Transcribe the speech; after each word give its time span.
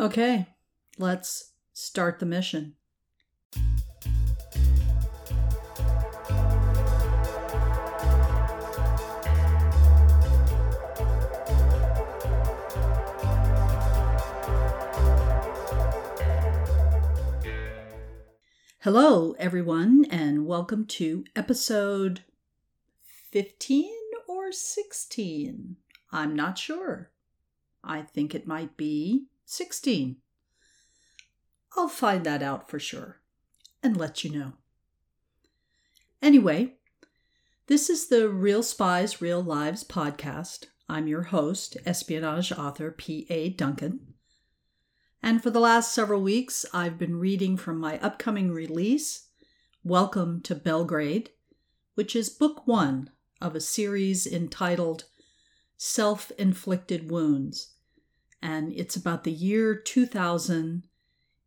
Okay, 0.00 0.46
let's 0.96 1.52
start 1.74 2.20
the 2.20 2.24
mission. 2.24 2.74
Hello, 18.78 19.32
everyone, 19.38 20.06
and 20.10 20.46
welcome 20.46 20.86
to 20.86 21.24
episode 21.36 22.24
15 23.30 23.92
or 24.26 24.50
16. 24.50 25.76
I'm 26.10 26.34
not 26.34 26.56
sure. 26.56 27.10
I 27.84 28.00
think 28.00 28.34
it 28.34 28.46
might 28.46 28.78
be 28.78 29.26
16. 29.50 30.16
I'll 31.76 31.88
find 31.88 32.24
that 32.24 32.40
out 32.40 32.70
for 32.70 32.78
sure 32.78 33.20
and 33.82 33.96
let 33.96 34.22
you 34.22 34.30
know. 34.30 34.52
Anyway, 36.22 36.74
this 37.66 37.90
is 37.90 38.06
the 38.06 38.28
Real 38.28 38.62
Spies, 38.62 39.20
Real 39.20 39.42
Lives 39.42 39.82
podcast. 39.82 40.66
I'm 40.88 41.08
your 41.08 41.22
host, 41.22 41.76
espionage 41.84 42.52
author 42.52 42.92
P.A. 42.92 43.48
Duncan. 43.48 44.14
And 45.20 45.42
for 45.42 45.50
the 45.50 45.58
last 45.58 45.92
several 45.92 46.22
weeks, 46.22 46.64
I've 46.72 46.96
been 46.96 47.16
reading 47.16 47.56
from 47.56 47.80
my 47.80 47.98
upcoming 47.98 48.52
release, 48.52 49.30
Welcome 49.82 50.42
to 50.42 50.54
Belgrade, 50.54 51.30
which 51.96 52.14
is 52.14 52.30
book 52.30 52.68
one 52.68 53.10
of 53.40 53.56
a 53.56 53.60
series 53.60 54.28
entitled 54.28 55.06
Self 55.76 56.30
Inflicted 56.38 57.10
Wounds. 57.10 57.74
And 58.42 58.72
it's 58.72 58.96
about 58.96 59.24
the 59.24 59.32
year 59.32 59.74
2000 59.74 60.84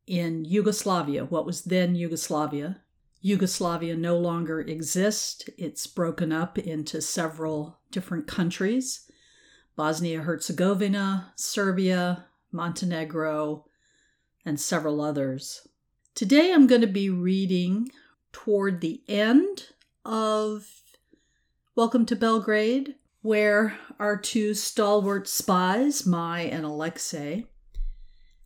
in 0.05 0.45
Yugoslavia, 0.45 1.25
what 1.25 1.45
was 1.45 1.63
then 1.63 1.95
Yugoslavia. 1.95 2.81
Yugoslavia 3.21 3.95
no 3.95 4.17
longer 4.17 4.59
exists. 4.59 5.49
It's 5.57 5.87
broken 5.87 6.31
up 6.31 6.57
into 6.57 7.01
several 7.01 7.79
different 7.91 8.27
countries 8.27 9.09
Bosnia 9.75 10.21
Herzegovina, 10.21 11.33
Serbia, 11.35 12.25
Montenegro, 12.51 13.65
and 14.45 14.59
several 14.59 15.01
others. 15.01 15.67
Today 16.13 16.53
I'm 16.53 16.67
going 16.67 16.81
to 16.81 16.87
be 16.87 17.09
reading 17.09 17.89
toward 18.31 18.81
the 18.81 19.01
end 19.07 19.69
of 20.05 20.67
Welcome 21.75 22.05
to 22.07 22.15
Belgrade, 22.15 22.95
where 23.23 23.79
our 23.99 24.17
two 24.17 24.53
stalwart 24.53 25.27
spies, 25.27 26.05
Mai 26.05 26.41
and 26.41 26.65
Alexei, 26.65 27.47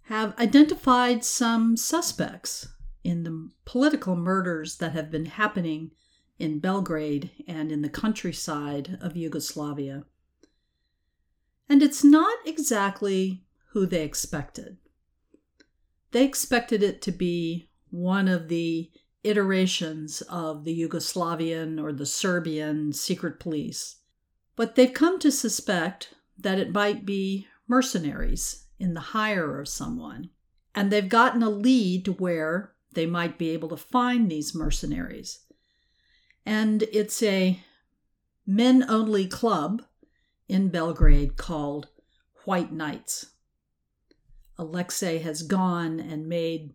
have 0.03 0.37
identified 0.39 1.25
some 1.25 1.75
suspects 1.75 2.69
in 3.03 3.23
the 3.23 3.49
political 3.65 4.15
murders 4.15 4.77
that 4.77 4.93
have 4.93 5.11
been 5.11 5.25
happening 5.25 5.91
in 6.37 6.59
Belgrade 6.59 7.31
and 7.47 7.71
in 7.71 7.81
the 7.81 7.89
countryside 7.89 8.99
of 9.01 9.17
Yugoslavia. 9.17 10.03
And 11.67 11.81
it's 11.81 12.03
not 12.03 12.37
exactly 12.45 13.43
who 13.71 13.87
they 13.87 14.03
expected. 14.03 14.77
They 16.11 16.23
expected 16.23 16.83
it 16.83 17.01
to 17.01 17.11
be 17.11 17.69
one 17.89 18.27
of 18.27 18.47
the 18.47 18.91
iterations 19.23 20.21
of 20.29 20.63
the 20.63 20.79
Yugoslavian 20.79 21.81
or 21.81 21.91
the 21.91 22.05
Serbian 22.05 22.93
secret 22.93 23.39
police, 23.39 23.97
but 24.57 24.75
they've 24.75 24.93
come 24.93 25.19
to 25.19 25.31
suspect 25.31 26.13
that 26.37 26.59
it 26.59 26.73
might 26.73 27.05
be 27.05 27.47
mercenaries 27.67 28.65
in 28.79 28.93
the 28.93 28.99
hire 28.99 29.61
of 29.61 29.69
someone. 29.69 30.31
And 30.75 30.91
they've 30.91 31.07
gotten 31.07 31.41
a 31.41 31.49
lead 31.49 32.03
to 32.05 32.13
where 32.13 32.73
they 32.93 33.05
might 33.05 33.37
be 33.37 33.51
able 33.51 33.69
to 33.69 33.77
find 33.77 34.29
these 34.29 34.55
mercenaries. 34.55 35.39
And 36.45 36.83
it's 36.91 37.21
a 37.23 37.59
men 38.45 38.83
only 38.89 39.27
club 39.27 39.83
in 40.47 40.69
Belgrade 40.69 41.37
called 41.37 41.87
White 42.45 42.71
Knights. 42.71 43.27
Alexei 44.57 45.19
has 45.19 45.43
gone 45.43 45.99
and 45.99 46.27
made 46.27 46.73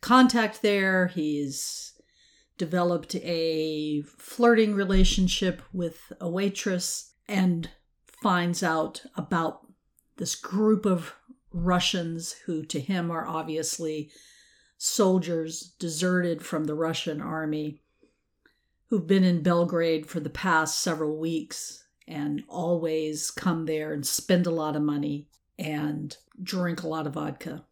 contact 0.00 0.62
there. 0.62 1.08
He's 1.08 1.93
developed 2.56 3.14
a 3.16 4.02
flirting 4.02 4.74
relationship 4.74 5.62
with 5.72 6.12
a 6.20 6.28
waitress 6.28 7.14
and 7.26 7.70
finds 8.06 8.62
out 8.62 9.02
about 9.16 9.66
this 10.16 10.34
group 10.34 10.86
of 10.86 11.14
Russians 11.52 12.32
who, 12.46 12.64
to 12.64 12.80
him, 12.80 13.10
are 13.10 13.26
obviously 13.26 14.10
soldiers 14.76 15.74
deserted 15.78 16.42
from 16.42 16.64
the 16.64 16.74
Russian 16.74 17.20
army 17.20 17.80
who've 18.88 19.06
been 19.06 19.24
in 19.24 19.42
Belgrade 19.42 20.06
for 20.06 20.20
the 20.20 20.30
past 20.30 20.78
several 20.78 21.16
weeks 21.16 21.84
and 22.06 22.42
always 22.48 23.30
come 23.30 23.66
there 23.66 23.92
and 23.92 24.06
spend 24.06 24.46
a 24.46 24.50
lot 24.50 24.76
of 24.76 24.82
money 24.82 25.26
and 25.58 26.16
drink 26.42 26.82
a 26.82 26.88
lot 26.88 27.06
of 27.06 27.14
vodka. 27.14 27.64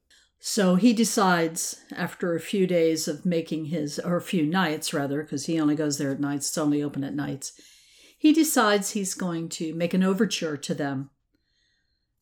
So 0.45 0.75
he 0.75 0.93
decides 0.93 1.77
after 1.95 2.35
a 2.35 2.41
few 2.41 2.67
days 2.67 3.07
of 3.07 3.25
making 3.25 3.67
his, 3.67 4.01
or 4.01 4.17
a 4.17 4.21
few 4.21 4.45
nights 4.45 4.93
rather, 4.93 5.23
because 5.23 5.47
he 5.47 5.61
only 5.61 5.77
goes 5.77 5.99
there 5.99 6.11
at 6.11 6.19
nights, 6.19 6.49
it's 6.49 6.59
only 6.59 6.83
open 6.83 7.05
at 7.05 7.15
nights, 7.15 7.53
he 8.19 8.33
decides 8.33 8.91
he's 8.91 9.15
going 9.15 9.49
to 9.51 9.73
make 9.73 9.95
an 9.95 10.03
overture 10.03 10.57
to 10.57 10.75
them. 10.75 11.11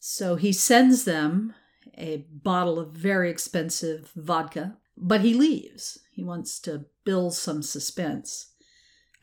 So 0.00 0.36
he 0.36 0.52
sends 0.52 1.04
them 1.04 1.54
a 1.96 2.26
bottle 2.30 2.78
of 2.78 2.92
very 2.92 3.30
expensive 3.30 4.12
vodka, 4.14 4.76
but 4.98 5.22
he 5.22 5.32
leaves. 5.32 5.98
He 6.12 6.22
wants 6.22 6.60
to 6.60 6.84
build 7.06 7.32
some 7.32 7.62
suspense. 7.62 8.52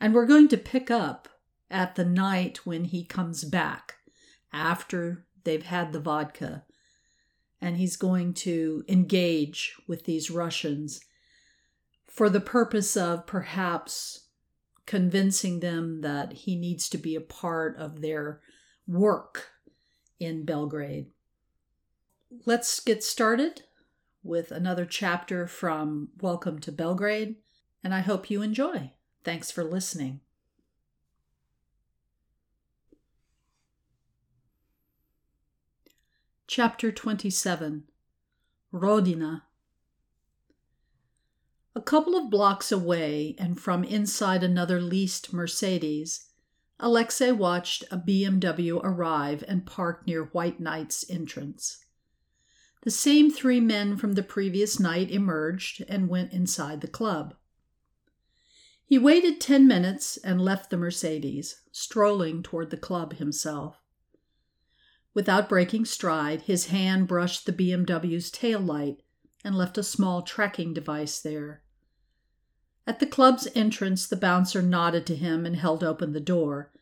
And 0.00 0.12
we're 0.12 0.26
going 0.26 0.48
to 0.48 0.58
pick 0.58 0.90
up 0.90 1.28
at 1.70 1.94
the 1.94 2.04
night 2.04 2.66
when 2.66 2.86
he 2.86 3.04
comes 3.04 3.44
back 3.44 3.94
after 4.52 5.24
they've 5.44 5.66
had 5.66 5.92
the 5.92 6.00
vodka 6.00 6.64
and 7.60 7.76
he's 7.76 7.96
going 7.96 8.34
to 8.34 8.84
engage 8.88 9.74
with 9.86 10.04
these 10.04 10.30
Russians 10.30 11.00
for 12.06 12.28
the 12.28 12.40
purpose 12.40 12.96
of 12.96 13.26
perhaps 13.26 14.26
convincing 14.86 15.60
them 15.60 16.00
that 16.00 16.32
he 16.32 16.56
needs 16.56 16.88
to 16.88 16.98
be 16.98 17.14
a 17.14 17.20
part 17.20 17.76
of 17.76 18.00
their 18.00 18.40
work 18.86 19.50
in 20.18 20.44
Belgrade. 20.44 21.06
Let's 22.46 22.80
get 22.80 23.04
started 23.04 23.62
with 24.22 24.50
another 24.50 24.86
chapter 24.86 25.46
from 25.46 26.08
Welcome 26.20 26.58
to 26.60 26.72
Belgrade, 26.72 27.36
and 27.84 27.94
I 27.94 28.00
hope 28.00 28.30
you 28.30 28.42
enjoy. 28.42 28.92
Thanks 29.24 29.50
for 29.50 29.64
listening. 29.64 30.20
Chapter 36.50 36.90
27 36.90 37.84
Rodina 38.72 39.42
A 41.74 41.82
couple 41.82 42.16
of 42.16 42.30
blocks 42.30 42.72
away 42.72 43.36
and 43.38 43.60
from 43.60 43.84
inside 43.84 44.42
another 44.42 44.80
leased 44.80 45.34
Mercedes, 45.34 46.30
Alexei 46.80 47.32
watched 47.32 47.84
a 47.90 47.98
BMW 47.98 48.80
arrive 48.82 49.44
and 49.46 49.66
park 49.66 50.06
near 50.06 50.24
White 50.32 50.58
Knight's 50.58 51.04
entrance. 51.10 51.84
The 52.80 52.90
same 52.90 53.30
three 53.30 53.60
men 53.60 53.98
from 53.98 54.14
the 54.14 54.22
previous 54.22 54.80
night 54.80 55.10
emerged 55.10 55.84
and 55.86 56.08
went 56.08 56.32
inside 56.32 56.80
the 56.80 56.88
club. 56.88 57.34
He 58.86 58.98
waited 58.98 59.38
ten 59.38 59.68
minutes 59.68 60.16
and 60.24 60.40
left 60.40 60.70
the 60.70 60.78
Mercedes, 60.78 61.60
strolling 61.72 62.42
toward 62.42 62.70
the 62.70 62.78
club 62.78 63.16
himself. 63.16 63.82
Without 65.14 65.48
breaking 65.48 65.84
stride, 65.84 66.42
his 66.42 66.66
hand 66.66 67.08
brushed 67.08 67.46
the 67.46 67.52
BMW's 67.52 68.30
tail 68.30 68.60
light 68.60 69.02
and 69.42 69.54
left 69.54 69.78
a 69.78 69.82
small 69.82 70.22
tracking 70.22 70.74
device 70.74 71.20
there. 71.20 71.62
At 72.86 73.00
the 73.00 73.06
club's 73.06 73.48
entrance, 73.54 74.06
the 74.06 74.16
bouncer 74.16 74.62
nodded 74.62 75.06
to 75.06 75.16
him 75.16 75.44
and 75.44 75.56
held 75.56 75.84
open 75.84 76.12
the 76.12 76.20
door. 76.20 76.72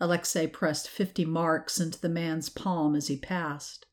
Alexei 0.00 0.46
pressed 0.46 0.88
fifty 0.88 1.24
marks 1.24 1.80
into 1.80 2.00
the 2.00 2.08
man's 2.08 2.48
palm 2.48 2.94
as 2.94 3.08
he 3.08 3.16
passed. 3.16 3.86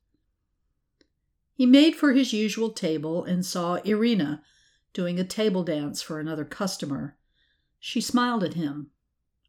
He 1.53 1.65
made 1.65 1.95
for 1.95 2.13
his 2.13 2.33
usual 2.33 2.71
table 2.71 3.23
and 3.23 3.45
saw 3.45 3.75
Irina 3.85 4.43
doing 4.91 5.19
a 5.19 5.23
table 5.23 5.63
dance 5.63 6.01
for 6.01 6.19
another 6.19 6.45
customer. 6.45 7.15
She 7.79 8.01
smiled 8.01 8.43
at 8.43 8.55
him, 8.55 8.91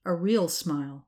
a 0.05 0.15
real 0.15 0.49
smile. 0.49 1.07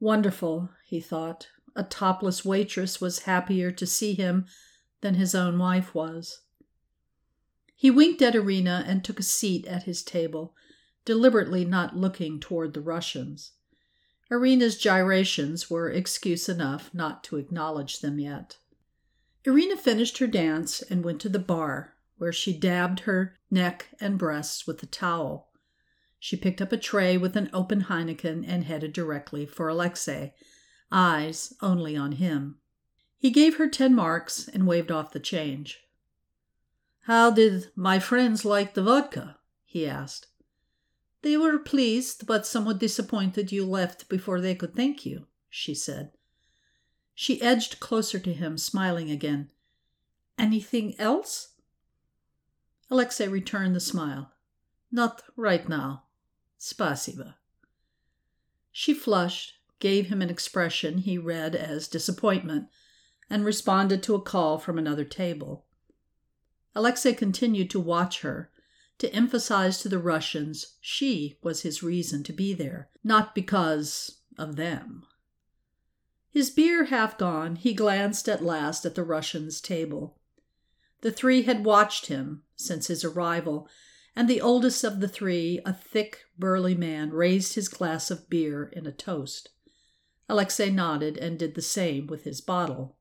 Wonderful, 0.00 0.70
he 0.84 1.00
thought 1.00 1.48
a 1.78 1.84
topless 1.84 2.44
waitress 2.44 3.00
was 3.00 3.20
happier 3.20 3.70
to 3.70 3.86
see 3.86 4.12
him 4.12 4.44
than 5.00 5.14
his 5.14 5.34
own 5.34 5.58
wife 5.58 5.94
was. 5.94 6.40
He 7.76 7.88
winked 7.88 8.20
at 8.20 8.34
Irina 8.34 8.84
and 8.84 9.04
took 9.04 9.20
a 9.20 9.22
seat 9.22 9.64
at 9.68 9.84
his 9.84 10.02
table, 10.02 10.56
deliberately 11.04 11.64
not 11.64 11.96
looking 11.96 12.40
toward 12.40 12.74
the 12.74 12.80
Russians. 12.80 13.52
Irina's 14.28 14.76
gyrations 14.76 15.70
were 15.70 15.88
excuse 15.88 16.48
enough 16.48 16.92
not 16.92 17.22
to 17.24 17.36
acknowledge 17.36 18.00
them 18.00 18.18
yet. 18.18 18.58
Irina 19.44 19.76
finished 19.76 20.18
her 20.18 20.26
dance 20.26 20.82
and 20.82 21.04
went 21.04 21.20
to 21.20 21.28
the 21.28 21.38
bar, 21.38 21.94
where 22.16 22.32
she 22.32 22.52
dabbed 22.52 23.00
her 23.00 23.36
neck 23.52 23.90
and 24.00 24.18
breasts 24.18 24.66
with 24.66 24.82
a 24.82 24.86
towel. 24.86 25.48
She 26.18 26.36
picked 26.36 26.60
up 26.60 26.72
a 26.72 26.76
tray 26.76 27.16
with 27.16 27.36
an 27.36 27.48
open 27.52 27.82
Heineken 27.82 28.44
and 28.44 28.64
headed 28.64 28.92
directly 28.92 29.46
for 29.46 29.68
Alexei, 29.68 30.34
eyes 30.90 31.54
only 31.60 31.96
on 31.96 32.12
him. 32.12 32.58
He 33.18 33.30
gave 33.30 33.56
her 33.56 33.68
ten 33.68 33.94
marks 33.94 34.48
and 34.48 34.66
waved 34.66 34.90
off 34.90 35.12
the 35.12 35.20
change. 35.20 35.80
How 37.02 37.30
did 37.30 37.70
my 37.74 37.98
friends 37.98 38.44
like 38.44 38.74
the 38.74 38.82
vodka? 38.82 39.38
he 39.64 39.86
asked. 39.86 40.26
They 41.22 41.36
were 41.36 41.58
pleased, 41.58 42.26
but 42.26 42.46
somewhat 42.46 42.78
disappointed 42.78 43.50
you 43.50 43.66
left 43.66 44.08
before 44.08 44.40
they 44.40 44.54
could 44.54 44.74
thank 44.74 45.04
you, 45.04 45.26
she 45.50 45.74
said. 45.74 46.12
She 47.14 47.42
edged 47.42 47.80
closer 47.80 48.18
to 48.20 48.32
him, 48.32 48.56
smiling 48.56 49.10
again. 49.10 49.50
Anything 50.38 50.94
else? 51.00 51.54
Alexei 52.90 53.26
returned 53.26 53.74
the 53.74 53.80
smile. 53.80 54.32
Not 54.92 55.22
right 55.36 55.68
now. 55.68 56.04
Spasiba. 56.58 57.34
She 58.70 58.94
flushed, 58.94 59.54
gave 59.80 60.08
him 60.08 60.20
an 60.20 60.30
expression 60.30 60.98
he 60.98 61.16
read 61.16 61.54
as 61.54 61.88
disappointment, 61.88 62.68
and 63.30 63.44
responded 63.44 64.02
to 64.02 64.14
a 64.14 64.22
call 64.22 64.58
from 64.58 64.78
another 64.78 65.04
table. 65.04 65.66
Alexei 66.74 67.12
continued 67.12 67.70
to 67.70 67.80
watch 67.80 68.20
her, 68.20 68.50
to 68.98 69.12
emphasize 69.14 69.78
to 69.80 69.88
the 69.88 69.98
Russians 69.98 70.76
she 70.80 71.38
was 71.42 71.62
his 71.62 71.82
reason 71.82 72.22
to 72.24 72.32
be 72.32 72.52
there, 72.52 72.88
not 73.04 73.34
because 73.34 74.18
of 74.36 74.56
them. 74.56 75.04
His 76.30 76.50
beer 76.50 76.86
half 76.86 77.16
gone, 77.16 77.56
he 77.56 77.72
glanced 77.72 78.28
at 78.28 78.44
last 78.44 78.84
at 78.84 78.94
the 78.94 79.04
Russian's 79.04 79.60
table. 79.60 80.18
The 81.00 81.12
three 81.12 81.42
had 81.42 81.64
watched 81.64 82.06
him 82.06 82.42
since 82.56 82.88
his 82.88 83.04
arrival, 83.04 83.68
and 84.16 84.28
the 84.28 84.40
oldest 84.40 84.82
of 84.82 85.00
the 85.00 85.08
three, 85.08 85.60
a 85.64 85.72
thick, 85.72 86.24
burly 86.36 86.74
man, 86.74 87.10
raised 87.10 87.54
his 87.54 87.68
glass 87.68 88.10
of 88.10 88.28
beer 88.28 88.64
in 88.72 88.86
a 88.86 88.92
toast. 88.92 89.50
Alexei 90.28 90.70
nodded 90.70 91.16
and 91.16 91.38
did 91.38 91.54
the 91.54 91.62
same 91.62 92.06
with 92.06 92.24
his 92.24 92.40
bottle. 92.40 92.96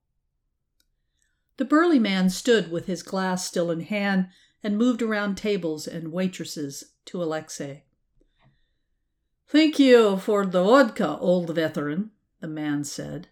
The 1.57 1.65
burly 1.65 2.00
man 2.00 2.29
stood 2.29 2.71
with 2.71 2.85
his 2.85 3.03
glass 3.03 3.45
still 3.45 3.71
in 3.71 3.81
hand 3.81 4.27
and 4.63 4.77
moved 4.77 5.01
around 5.01 5.35
tables 5.35 5.88
and 5.88 6.12
waitresses 6.12 6.94
to 7.06 7.21
Alexei. 7.21 7.83
Thank 9.47 9.79
you 9.79 10.18
for 10.18 10.45
the 10.45 10.63
vodka, 10.63 11.18
old 11.19 11.53
veteran, 11.53 12.12
the 12.41 12.47
man 12.47 12.83
said. 12.83 13.29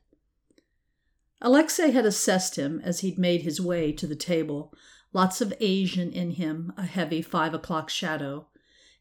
Alexei 1.42 1.92
had 1.92 2.06
assessed 2.06 2.56
him 2.56 2.82
as 2.84 3.02
he'd 3.02 3.20
made 3.20 3.42
his 3.42 3.62
way 3.62 3.92
to 3.92 4.08
the 4.08 4.16
table. 4.16 4.74
Lots 5.14 5.42
of 5.42 5.54
Asian 5.60 6.12
in 6.12 6.32
him, 6.32 6.74
a 6.78 6.86
heavy 6.86 7.22
five 7.22 7.54
o'clock 7.54 7.90
shadow. 7.90 8.48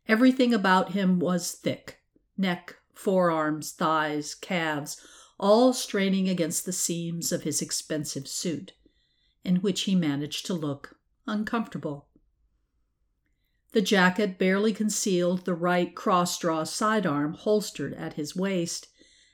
Everything 0.07 0.53
about 0.53 0.93
him 0.93 1.19
was 1.19 1.53
thick 1.53 2.01
neck, 2.37 2.77
forearms, 2.95 3.73
thighs, 3.73 4.35
calves, 4.35 5.01
all 5.39 5.73
straining 5.73 6.29
against 6.29 6.65
the 6.65 6.73
seams 6.73 7.33
of 7.33 7.43
his 7.43 7.61
expensive 7.61 8.29
suit, 8.29 8.73
in 9.45 9.57
which 9.57 9.83
he 9.83 9.95
managed 9.95 10.47
to 10.47 10.55
look 10.55 10.97
uncomfortable. 11.27 12.09
The 13.73 13.83
jacket 13.83 14.39
barely 14.39 14.73
concealed 14.73 15.45
the 15.45 15.55
right 15.55 15.95
cross 15.95 16.39
draw 16.39 16.63
sidearm 16.63 17.35
holstered 17.35 17.93
at 17.95 18.13
his 18.13 18.37
waist, 18.37 18.87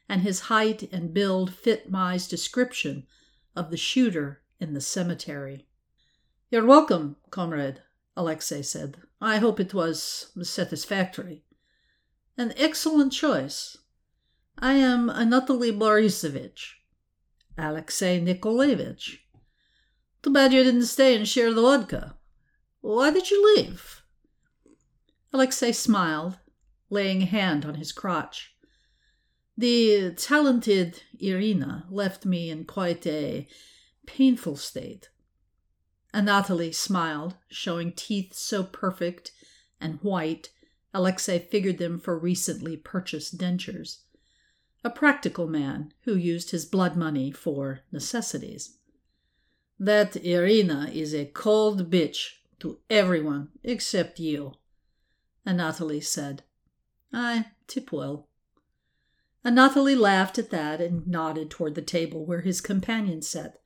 and 0.09 0.23
his 0.23 0.41
height 0.41 0.89
and 0.91 1.13
build 1.13 1.55
fit 1.55 1.91
Mai's 1.91 2.27
description 2.27 3.07
of 3.55 3.71
the 3.71 3.77
shooter 3.77 4.43
in 4.59 4.73
the 4.73 4.81
cemetery. 4.81 5.67
You're 6.51 6.67
welcome, 6.67 7.17
comrade, 7.31 7.83
Alexei 8.17 8.63
said. 8.63 8.97
I 9.21 9.37
hope 9.37 9.61
it 9.61 9.75
was 9.75 10.33
satisfactory. 10.43 11.45
An 12.37 12.55
excellent 12.57 13.13
choice. 13.13 13.77
I 14.59 14.75
am 14.75 15.09
Anatoly 15.09 15.77
Borisovich. 15.77 16.75
Alexei 17.59 18.21
Nikolaevich. 18.21 19.21
Too 20.23 20.33
bad 20.33 20.53
you 20.53 20.63
didn't 20.63 20.87
stay 20.87 21.17
and 21.17 21.29
share 21.29 21.53
the 21.53 21.63
vodka. 21.63 22.17
Why 22.81 23.11
did 23.11 23.31
you 23.31 23.55
leave? 23.57 24.03
Alexei 25.33 25.73
smiled, 25.73 26.39
laying 26.89 27.23
a 27.23 27.27
hand 27.27 27.65
on 27.65 27.75
his 27.75 27.93
crotch. 27.93 28.55
The 29.57 30.13
talented 30.13 31.03
Irina 31.19 31.87
left 31.91 32.25
me 32.25 32.51
in 32.51 32.65
quite 32.65 33.07
a 33.07 33.47
painful 34.07 34.57
state. 34.57 35.11
Anatoly 36.15 36.75
smiled, 36.75 37.37
showing 37.49 37.93
teeth 37.93 38.35
so 38.35 38.65
perfect 38.65 39.33
and 39.81 40.01
white 40.03 40.51
Alexei 40.93 41.39
figured 41.39 41.79
them 41.79 41.99
for 41.99 42.19
recently 42.19 42.77
purchased 42.77 43.39
dentures. 43.39 43.99
A 44.83 44.91
practical 44.91 45.47
man 45.47 45.93
who 46.03 46.17
used 46.17 46.51
his 46.51 46.65
blood 46.65 46.97
money 46.97 47.31
for 47.31 47.81
necessities. 47.93 48.79
That 49.79 50.17
Irina 50.17 50.91
is 50.93 51.15
a 51.15 51.27
cold 51.27 51.91
bitch 51.91 52.31
to 52.61 52.79
everyone 52.89 53.49
except 53.63 54.19
you, 54.19 54.55
Anatoly 55.47 56.03
said. 56.03 56.43
I 57.13 57.47
tip 57.67 57.93
well. 57.93 58.29
Anatoly 59.45 59.99
laughed 59.99 60.39
at 60.39 60.51
that 60.51 60.81
and 60.81 61.07
nodded 61.07 61.51
toward 61.51 61.75
the 61.75 61.83
table 61.83 62.27
where 62.27 62.43
his 62.43 62.61
companion 62.61 63.23
sat. 63.23 63.61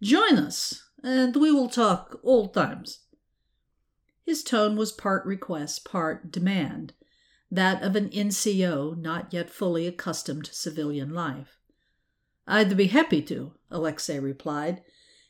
Join 0.00 0.36
us, 0.36 0.88
and 1.02 1.34
we 1.34 1.50
will 1.50 1.68
talk 1.68 2.20
old 2.22 2.54
times. 2.54 3.00
His 4.28 4.42
tone 4.42 4.76
was 4.76 4.92
part 4.92 5.24
request, 5.24 5.86
part 5.86 6.30
demand, 6.30 6.92
that 7.50 7.82
of 7.82 7.96
an 7.96 8.10
NCO 8.10 8.94
not 8.94 9.32
yet 9.32 9.48
fully 9.48 9.86
accustomed 9.86 10.44
to 10.44 10.54
civilian 10.54 11.14
life. 11.14 11.56
I'd 12.46 12.76
be 12.76 12.88
happy 12.88 13.22
to, 13.22 13.54
Alexei 13.70 14.18
replied. 14.18 14.82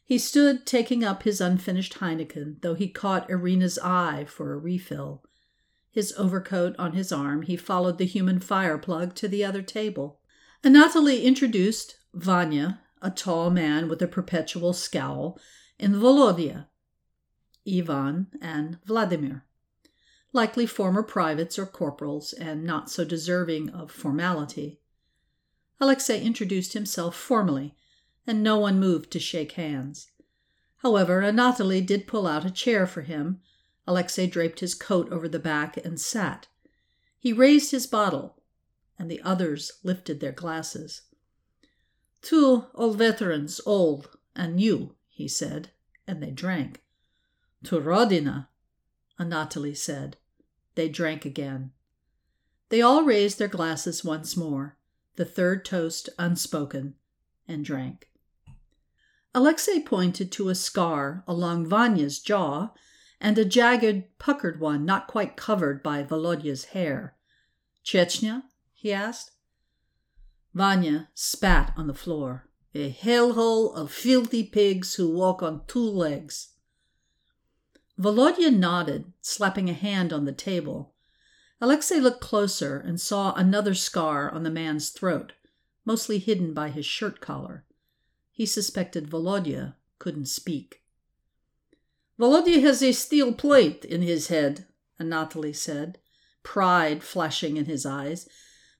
He 0.04 0.18
stood 0.18 0.66
taking 0.66 1.04
up 1.04 1.22
his 1.22 1.40
unfinished 1.40 2.00
Heineken, 2.00 2.60
though 2.62 2.74
he 2.74 2.88
caught 2.88 3.30
Irina's 3.30 3.78
eye 3.78 4.24
for 4.24 4.52
a 4.52 4.58
refill. 4.58 5.22
His 5.92 6.12
overcoat 6.18 6.74
on 6.76 6.94
his 6.94 7.12
arm, 7.12 7.42
he 7.42 7.56
followed 7.56 7.98
the 7.98 8.04
human 8.04 8.40
fire 8.40 8.78
plug 8.78 9.14
to 9.14 9.28
the 9.28 9.44
other 9.44 9.62
table. 9.62 10.18
Anatoly 10.64 11.22
introduced 11.22 11.98
Vanya, 12.14 12.80
a 13.00 13.12
tall 13.12 13.50
man 13.50 13.88
with 13.88 14.02
a 14.02 14.08
perpetual 14.08 14.72
scowl, 14.72 15.38
and 15.78 15.94
Volodya, 15.94 16.66
Ivan, 17.68 18.28
and 18.40 18.78
Vladimir. 18.84 19.44
Likely 20.32 20.66
former 20.66 21.02
privates 21.02 21.58
or 21.58 21.66
corporals, 21.66 22.32
and 22.32 22.64
not 22.64 22.90
so 22.90 23.04
deserving 23.04 23.70
of 23.70 23.90
formality. 23.90 24.80
Alexei 25.80 26.22
introduced 26.22 26.72
himself 26.72 27.14
formally, 27.14 27.74
and 28.26 28.42
no 28.42 28.58
one 28.58 28.80
moved 28.80 29.10
to 29.12 29.20
shake 29.20 29.52
hands. 29.52 30.10
However, 30.78 31.22
Anatoly 31.22 31.84
did 31.84 32.06
pull 32.06 32.26
out 32.26 32.44
a 32.44 32.50
chair 32.50 32.86
for 32.86 33.02
him, 33.02 33.40
Alexei 33.86 34.26
draped 34.26 34.60
his 34.60 34.74
coat 34.74 35.10
over 35.10 35.28
the 35.28 35.38
back 35.38 35.76
and 35.78 36.00
sat. 36.00 36.46
He 37.18 37.32
raised 37.32 37.70
his 37.70 37.86
bottle, 37.86 38.36
and 38.98 39.10
the 39.10 39.22
others 39.22 39.72
lifted 39.82 40.20
their 40.20 40.32
glasses. 40.32 41.02
Two 42.20 42.66
old 42.74 42.98
veterans, 42.98 43.60
old 43.64 44.10
and 44.36 44.56
new, 44.56 44.94
he 45.08 45.26
said, 45.26 45.70
and 46.06 46.22
they 46.22 46.30
drank. 46.30 46.82
To 47.64 47.80
Rodina, 47.80 48.48
Anatoly 49.18 49.76
said. 49.76 50.16
They 50.74 50.88
drank 50.88 51.24
again. 51.24 51.72
They 52.68 52.82
all 52.82 53.02
raised 53.02 53.38
their 53.38 53.48
glasses 53.48 54.04
once 54.04 54.36
more, 54.36 54.76
the 55.16 55.24
third 55.24 55.64
toast 55.64 56.08
unspoken, 56.18 56.94
and 57.48 57.64
drank. 57.64 58.08
Alexei 59.34 59.80
pointed 59.80 60.30
to 60.32 60.48
a 60.48 60.54
scar 60.54 61.24
along 61.26 61.66
Vanya's 61.66 62.20
jaw 62.20 62.70
and 63.20 63.36
a 63.38 63.44
jagged, 63.44 64.04
puckered 64.18 64.60
one 64.60 64.84
not 64.84 65.08
quite 65.08 65.36
covered 65.36 65.82
by 65.82 66.02
Volodya's 66.02 66.66
hair. 66.66 67.16
Chechnya? 67.84 68.44
he 68.72 68.92
asked. 68.92 69.32
Vanya 70.54 71.08
spat 71.14 71.72
on 71.76 71.86
the 71.86 71.94
floor. 71.94 72.48
A 72.74 72.92
hellhole 72.92 73.74
of 73.74 73.90
filthy 73.90 74.44
pigs 74.44 74.94
who 74.94 75.10
walk 75.10 75.42
on 75.42 75.62
two 75.66 75.88
legs. 75.88 76.50
Volodya 77.98 78.50
nodded, 78.50 79.12
slapping 79.20 79.68
a 79.68 79.72
hand 79.72 80.12
on 80.12 80.24
the 80.24 80.32
table. 80.32 80.94
Alexei 81.60 81.98
looked 81.98 82.20
closer 82.20 82.78
and 82.78 83.00
saw 83.00 83.34
another 83.34 83.74
scar 83.74 84.30
on 84.30 84.44
the 84.44 84.50
man's 84.50 84.90
throat, 84.90 85.32
mostly 85.84 86.18
hidden 86.18 86.54
by 86.54 86.70
his 86.70 86.86
shirt 86.86 87.20
collar. 87.20 87.64
He 88.30 88.46
suspected 88.46 89.10
Volodya 89.10 89.74
couldn't 89.98 90.26
speak. 90.26 90.82
Volodya 92.18 92.60
has 92.60 92.82
a 92.82 92.92
steel 92.92 93.32
plate 93.32 93.84
in 93.84 94.02
his 94.02 94.28
head, 94.28 94.66
Anatoly 95.00 95.54
said, 95.54 95.98
pride 96.44 97.02
flashing 97.02 97.56
in 97.56 97.64
his 97.64 97.84
eyes. 97.84 98.28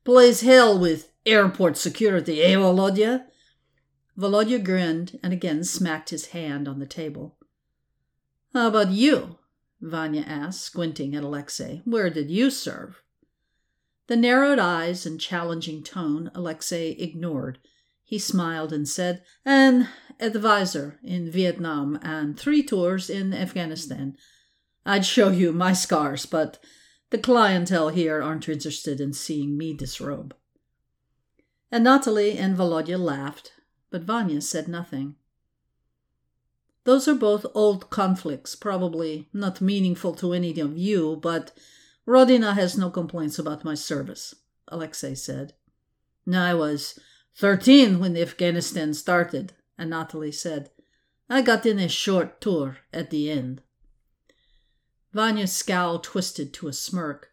Plays 0.05 0.43
hell 0.43 0.79
with 0.79 1.11
airport 1.27 1.77
security, 1.77 2.41
eh, 2.43 2.55
Volodya? 2.55 3.27
Volodya 4.17 4.63
grinned 4.63 5.19
and 5.23 5.33
again 5.33 5.65
smacked 5.65 6.11
his 6.11 6.27
hand 6.27 6.69
on 6.69 6.79
the 6.79 6.87
table. 6.87 7.38
How 8.53 8.69
about 8.69 8.91
you? 8.91 9.39
Vanya 9.81 10.23
asked, 10.23 10.63
squinting 10.63 11.15
at 11.15 11.23
Alexei. 11.23 11.83
Where 11.85 12.11
did 12.11 12.31
you 12.31 12.51
serve? 12.51 13.03
The 14.09 14.17
narrowed 14.17 14.59
eyes 14.59 15.05
and 15.05 15.21
challenging 15.21 15.83
tone 15.83 16.31
Alexei 16.35 16.93
ignored. 16.93 17.59
He 18.03 18.19
smiled 18.19 18.73
and 18.73 18.89
said, 18.89 19.23
An 19.45 19.89
advisor 20.19 20.99
in 21.05 21.31
Vietnam 21.31 21.99
and 22.03 22.39
three 22.39 22.63
tours 22.63 23.11
in 23.11 23.35
Afghanistan. 23.35 24.17
I'd 24.87 25.05
show 25.05 25.29
you 25.29 25.53
my 25.53 25.75
scars, 25.75 26.25
but 26.25 26.59
the 27.11 27.19
clientele 27.19 27.91
here 27.91 28.23
aren't 28.23 28.49
interested 28.49 29.01
in 29.01 29.13
seeing 29.13 29.59
me 29.59 29.75
disrobe. 29.75 30.35
Anatoly 31.71 32.37
and 32.39 32.57
Volodya 32.57 32.99
laughed, 32.99 33.53
but 33.91 34.03
Vanya 34.03 34.41
said 34.41 34.69
nothing. 34.69 35.17
Those 36.89 37.07
are 37.07 37.15
both 37.15 37.45
old 37.53 37.91
conflicts, 37.91 38.55
probably 38.55 39.29
not 39.35 39.61
meaningful 39.61 40.15
to 40.15 40.33
any 40.33 40.59
of 40.59 40.79
you, 40.79 41.17
but 41.21 41.53
Rodina 42.07 42.55
has 42.55 42.79
no 42.79 42.89
complaints 42.89 43.39
about 43.39 43.63
my 43.63 43.75
service, 43.75 44.35
Alexei 44.69 45.15
said. 45.15 45.53
I 46.33 46.55
was 46.55 46.99
thirteen 47.37 47.99
when 47.99 48.17
Afghanistan 48.17 48.95
started, 48.95 49.53
Anatoly 49.79 50.33
said. 50.33 50.71
I 51.29 51.43
got 51.43 51.67
in 51.67 51.79
a 51.79 51.91
short 51.91 52.41
tour 52.41 52.79
at 52.91 53.11
the 53.11 53.31
end. 53.31 53.61
Vanya's 55.13 55.53
scowl 55.53 55.99
twisted 55.99 56.55
to 56.55 56.69
a 56.69 56.73
smirk. 56.73 57.33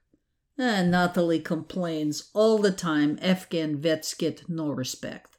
Anatoly 0.60 1.42
complains 1.42 2.30
all 2.34 2.58
the 2.58 2.74
time 2.74 3.18
Afghan 3.22 3.78
vets 3.78 4.16
get 4.16 4.50
no 4.50 4.68
respect. 4.68 5.38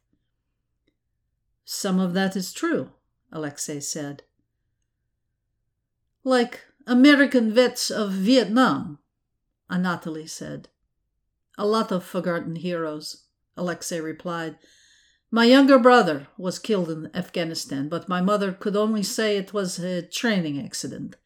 Some 1.66 2.00
of 2.00 2.14
that 2.14 2.35
is 2.35 2.54
true, 2.54 2.92
Alexei 3.33 3.80
said. 3.80 4.23
Like 6.25 6.62
American 6.87 7.52
vets 7.52 7.90
of 7.90 8.12
Vietnam, 8.12 8.99
Anatoly 9.71 10.28
said. 10.28 10.68
A 11.59 11.66
lot 11.66 11.90
of 11.90 12.04
forgotten 12.04 12.56
heroes, 12.56 13.25
Alexei 13.56 14.00
replied. 14.00 14.56
My 15.30 15.45
younger 15.45 15.78
brother 15.78 16.28
was 16.38 16.59
killed 16.59 16.90
in 16.90 17.11
Afghanistan, 17.14 17.88
but 17.88 18.09
my 18.09 18.21
mother 18.21 18.52
could 18.52 18.76
only 18.76 19.02
say 19.02 19.37
it 19.37 19.52
was 19.52 19.78
a 19.78 20.02
training 20.02 20.64
accident. 20.64 21.16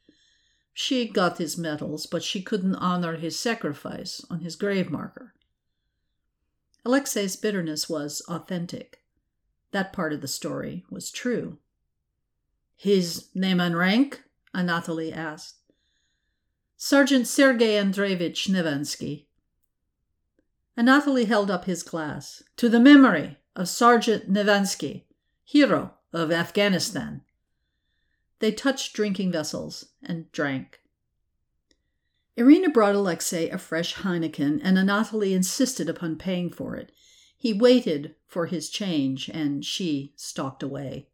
She 0.73 1.07
got 1.07 1.39
his 1.39 1.59
medals, 1.59 2.07
but 2.07 2.23
she 2.23 2.43
couldn't 2.43 2.77
honor 2.77 3.17
his 3.17 3.39
sacrifice 3.39 4.25
on 4.31 4.41
his 4.41 4.57
grave 4.57 4.91
marker. 4.91 5.35
Alexei's 6.85 7.37
bitterness 7.37 7.89
was 7.91 8.23
authentic. 8.29 9.03
That 9.73 9.93
part 9.93 10.13
of 10.13 10.23
the 10.23 10.29
story 10.29 10.85
was 10.91 11.11
true. 11.11 11.59
His 12.81 13.29
name 13.35 13.61
and 13.61 13.77
rank? 13.77 14.23
Anatoly 14.55 15.15
asked. 15.15 15.57
Sergeant 16.79 17.29
Sergei 17.29 17.75
Andreevich 17.75 18.49
Nevansky. 18.49 19.27
Anatoly 20.79 21.27
held 21.27 21.51
up 21.51 21.67
his 21.67 21.83
glass. 21.83 22.43
To 22.57 22.71
the 22.71 22.81
memory 22.81 23.37
of 23.55 23.69
Sergeant 23.69 24.33
Nevansky, 24.33 25.03
hero 25.45 25.93
of 26.15 26.33
Afghanistan. 26.33 27.21
They 28.39 28.51
touched 28.51 28.95
drinking 28.95 29.31
vessels 29.31 29.91
and 30.03 30.33
drank. 30.33 30.81
Irina 32.35 32.71
brought 32.71 32.95
Alexei 32.95 33.51
a 33.51 33.59
fresh 33.59 33.97
Heineken, 33.97 34.59
and 34.65 34.79
Anatoly 34.79 35.33
insisted 35.33 35.91
upon 35.91 36.17
paying 36.17 36.49
for 36.49 36.77
it. 36.77 36.93
He 37.37 37.53
waited 37.53 38.15
for 38.27 38.47
his 38.47 38.71
change, 38.71 39.29
and 39.29 39.67
she 39.67 40.15
stalked 40.17 40.63
away. 40.63 41.09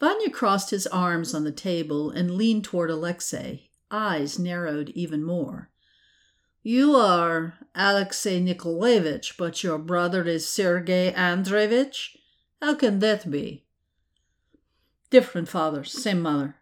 Vanya 0.00 0.30
crossed 0.30 0.70
his 0.70 0.86
arms 0.86 1.34
on 1.34 1.44
the 1.44 1.52
table 1.52 2.10
and 2.10 2.30
leaned 2.30 2.64
toward 2.64 2.90
Alexei, 2.90 3.68
eyes 3.90 4.38
narrowed 4.38 4.90
even 4.90 5.24
more. 5.24 5.70
You 6.62 6.94
are 6.94 7.54
Alexei 7.74 8.40
Nikolaevich, 8.40 9.36
but 9.36 9.64
your 9.64 9.78
brother 9.78 10.22
is 10.24 10.48
Sergei 10.48 11.12
Andreevich? 11.12 12.16
How 12.60 12.74
can 12.74 12.98
that 13.00 13.30
be? 13.30 13.64
Different 15.10 15.48
fathers, 15.48 15.92
same 15.92 16.20
mother. 16.20 16.56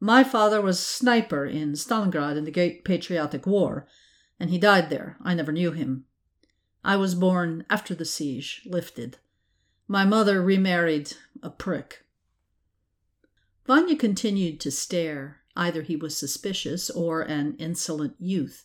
My 0.00 0.24
father 0.24 0.62
was 0.62 0.80
sniper 0.80 1.44
in 1.44 1.72
Stalingrad 1.72 2.36
in 2.36 2.44
the 2.44 2.50
Great 2.50 2.84
Patriotic 2.84 3.46
War, 3.46 3.86
and 4.40 4.50
he 4.50 4.58
died 4.58 4.90
there. 4.90 5.16
I 5.22 5.34
never 5.34 5.52
knew 5.52 5.72
him. 5.72 6.06
I 6.84 6.96
was 6.96 7.14
born 7.14 7.66
after 7.68 7.94
the 7.94 8.04
siege 8.04 8.62
lifted. 8.64 9.18
My 9.86 10.04
mother 10.04 10.40
remarried 10.40 11.12
a 11.42 11.50
prick. 11.50 12.04
Vanya 13.68 13.96
continued 13.96 14.58
to 14.60 14.70
stare. 14.70 15.42
Either 15.54 15.82
he 15.82 15.94
was 15.94 16.16
suspicious 16.16 16.88
or 16.88 17.20
an 17.20 17.54
insolent 17.58 18.14
youth. 18.18 18.64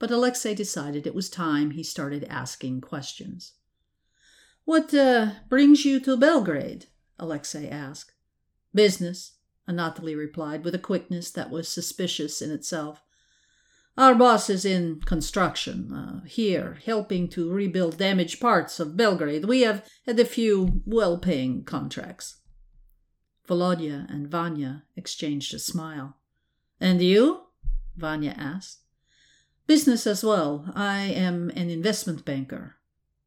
But 0.00 0.10
Alexei 0.10 0.52
decided 0.52 1.06
it 1.06 1.14
was 1.14 1.30
time 1.30 1.70
he 1.70 1.84
started 1.84 2.26
asking 2.28 2.80
questions. 2.80 3.52
What 4.64 4.92
uh, 4.92 5.30
brings 5.48 5.84
you 5.84 6.00
to 6.00 6.16
Belgrade? 6.16 6.86
Alexei 7.20 7.68
asked. 7.68 8.14
Business, 8.74 9.36
Anatoly 9.68 10.16
replied 10.16 10.64
with 10.64 10.74
a 10.74 10.80
quickness 10.80 11.30
that 11.30 11.50
was 11.50 11.68
suspicious 11.68 12.42
in 12.42 12.50
itself. 12.50 13.04
Our 13.96 14.16
boss 14.16 14.50
is 14.50 14.64
in 14.64 15.02
construction 15.02 15.92
uh, 15.92 16.24
here, 16.26 16.78
helping 16.84 17.28
to 17.28 17.52
rebuild 17.52 17.98
damaged 17.98 18.40
parts 18.40 18.80
of 18.80 18.96
Belgrade. 18.96 19.44
We 19.44 19.60
have 19.60 19.88
had 20.04 20.18
a 20.18 20.24
few 20.24 20.82
well 20.84 21.16
paying 21.16 21.62
contracts. 21.62 22.38
Volodya 23.46 24.06
and 24.10 24.28
Vanya 24.28 24.84
exchanged 24.96 25.54
a 25.54 25.58
smile. 25.58 26.16
And 26.80 27.00
you? 27.00 27.42
Vanya 27.96 28.34
asked. 28.36 28.80
Business 29.66 30.06
as 30.06 30.22
well. 30.22 30.70
I 30.74 31.00
am 31.00 31.50
an 31.50 31.70
investment 31.70 32.24
banker. 32.24 32.76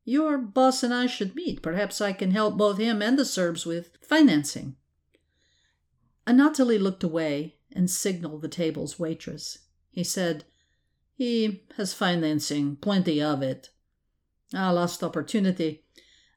Your 0.06 0.38
boss 0.38 0.84
and 0.84 0.94
I 0.94 1.08
should 1.08 1.36
meet. 1.36 1.62
Perhaps 1.62 2.02
I 2.02 2.14
can 2.14 2.32
help 2.32 2.58
both 2.58 2.78
him 2.78 3.02
and 3.02 3.18
the 3.20 3.26
Serbs 3.26 3.66
with 3.66 3.98
financing. 4.02 4.76
Anatoly 6.26 6.80
looked 6.80 7.04
away 7.04 7.58
and 7.72 7.90
signaled 7.90 8.42
the 8.42 8.48
table's 8.48 8.98
waitress. 8.98 9.60
He 9.92 10.04
said, 10.04 10.46
He 11.16 11.64
has 11.78 11.94
financing, 11.94 12.78
plenty 12.78 13.22
of 13.22 13.42
it. 13.42 13.70
Ah, 14.54 14.72
lost 14.72 15.04
opportunity. 15.04 15.84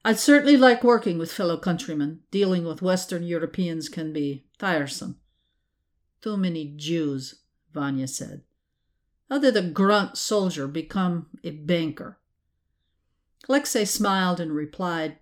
I'd 0.04 0.18
certainly 0.18 0.56
like 0.56 0.82
working 0.82 1.18
with 1.18 1.32
fellow 1.32 1.56
countrymen. 1.56 2.20
Dealing 2.30 2.64
with 2.64 2.82
Western 2.82 3.22
Europeans 3.22 3.88
can 3.88 4.12
be 4.12 4.44
tiresome. 4.58 5.20
Too 6.20 6.36
many 6.36 6.72
Jews, 6.76 7.36
Vanya 7.72 8.08
said. 8.08 8.42
How 9.30 9.38
did 9.38 9.56
a 9.56 9.62
grunt 9.62 10.18
soldier 10.18 10.66
become 10.66 11.26
a 11.44 11.50
banker? 11.50 12.18
Alexei 13.48 13.84
smiled 13.84 14.40
and 14.40 14.52
replied, 14.52 15.18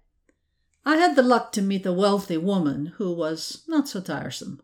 I 0.85 0.97
had 0.97 1.15
the 1.15 1.23
luck 1.23 1.53
to 1.53 1.63
meet 1.63 1.85
a 1.87 1.93
wealthy 1.93 2.39
woman 2.39 2.87
who 2.97 3.13
was 3.13 3.65
not 3.69 3.87
so 3.87 4.01
tiresome. 4.01 4.61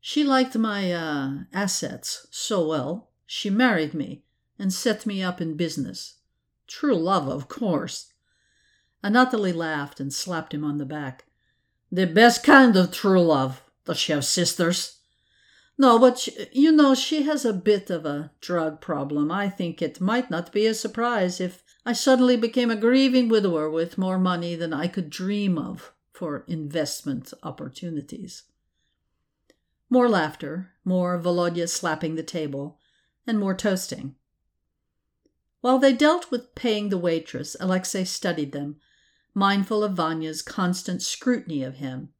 She 0.00 0.22
liked 0.22 0.56
my 0.56 0.92
uh, 0.92 1.30
assets 1.52 2.26
so 2.30 2.66
well, 2.66 3.10
she 3.26 3.50
married 3.50 3.94
me 3.94 4.22
and 4.58 4.72
set 4.72 5.06
me 5.06 5.22
up 5.22 5.40
in 5.40 5.56
business. 5.56 6.18
True 6.66 6.96
love, 6.96 7.28
of 7.28 7.48
course. 7.48 8.13
Anatoly 9.04 9.54
laughed 9.54 10.00
and 10.00 10.10
slapped 10.10 10.54
him 10.54 10.64
on 10.64 10.78
the 10.78 10.86
back. 10.86 11.26
The 11.92 12.06
best 12.06 12.42
kind 12.42 12.74
of 12.74 12.90
true 12.90 13.22
love. 13.22 13.62
Does 13.84 13.98
she 13.98 14.12
have 14.12 14.24
sisters? 14.24 14.98
No, 15.76 15.98
but 15.98 16.18
she, 16.18 16.32
you 16.52 16.72
know, 16.72 16.94
she 16.94 17.22
has 17.24 17.44
a 17.44 17.52
bit 17.52 17.90
of 17.90 18.06
a 18.06 18.30
drug 18.40 18.80
problem. 18.80 19.30
I 19.30 19.50
think 19.50 19.82
it 19.82 20.00
might 20.00 20.30
not 20.30 20.52
be 20.52 20.66
a 20.66 20.72
surprise 20.72 21.38
if 21.38 21.62
I 21.84 21.92
suddenly 21.92 22.38
became 22.38 22.70
a 22.70 22.76
grieving 22.76 23.28
widower 23.28 23.68
with 23.68 23.98
more 23.98 24.18
money 24.18 24.54
than 24.54 24.72
I 24.72 24.88
could 24.88 25.10
dream 25.10 25.58
of 25.58 25.92
for 26.10 26.44
investment 26.48 27.34
opportunities. 27.42 28.44
More 29.90 30.08
laughter, 30.08 30.70
more 30.82 31.18
Volodya 31.18 31.68
slapping 31.68 32.14
the 32.14 32.22
table, 32.22 32.78
and 33.26 33.38
more 33.38 33.54
toasting. 33.54 34.14
While 35.60 35.78
they 35.78 35.92
dealt 35.92 36.30
with 36.30 36.54
paying 36.54 36.88
the 36.88 36.98
waitress, 36.98 37.54
Alexei 37.60 38.04
studied 38.04 38.52
them, 38.52 38.76
mindful 39.34 39.82
of 39.82 39.94
Vanya's 39.94 40.40
constant 40.40 41.02
scrutiny 41.02 41.62
of 41.62 41.76
him. 41.76 42.10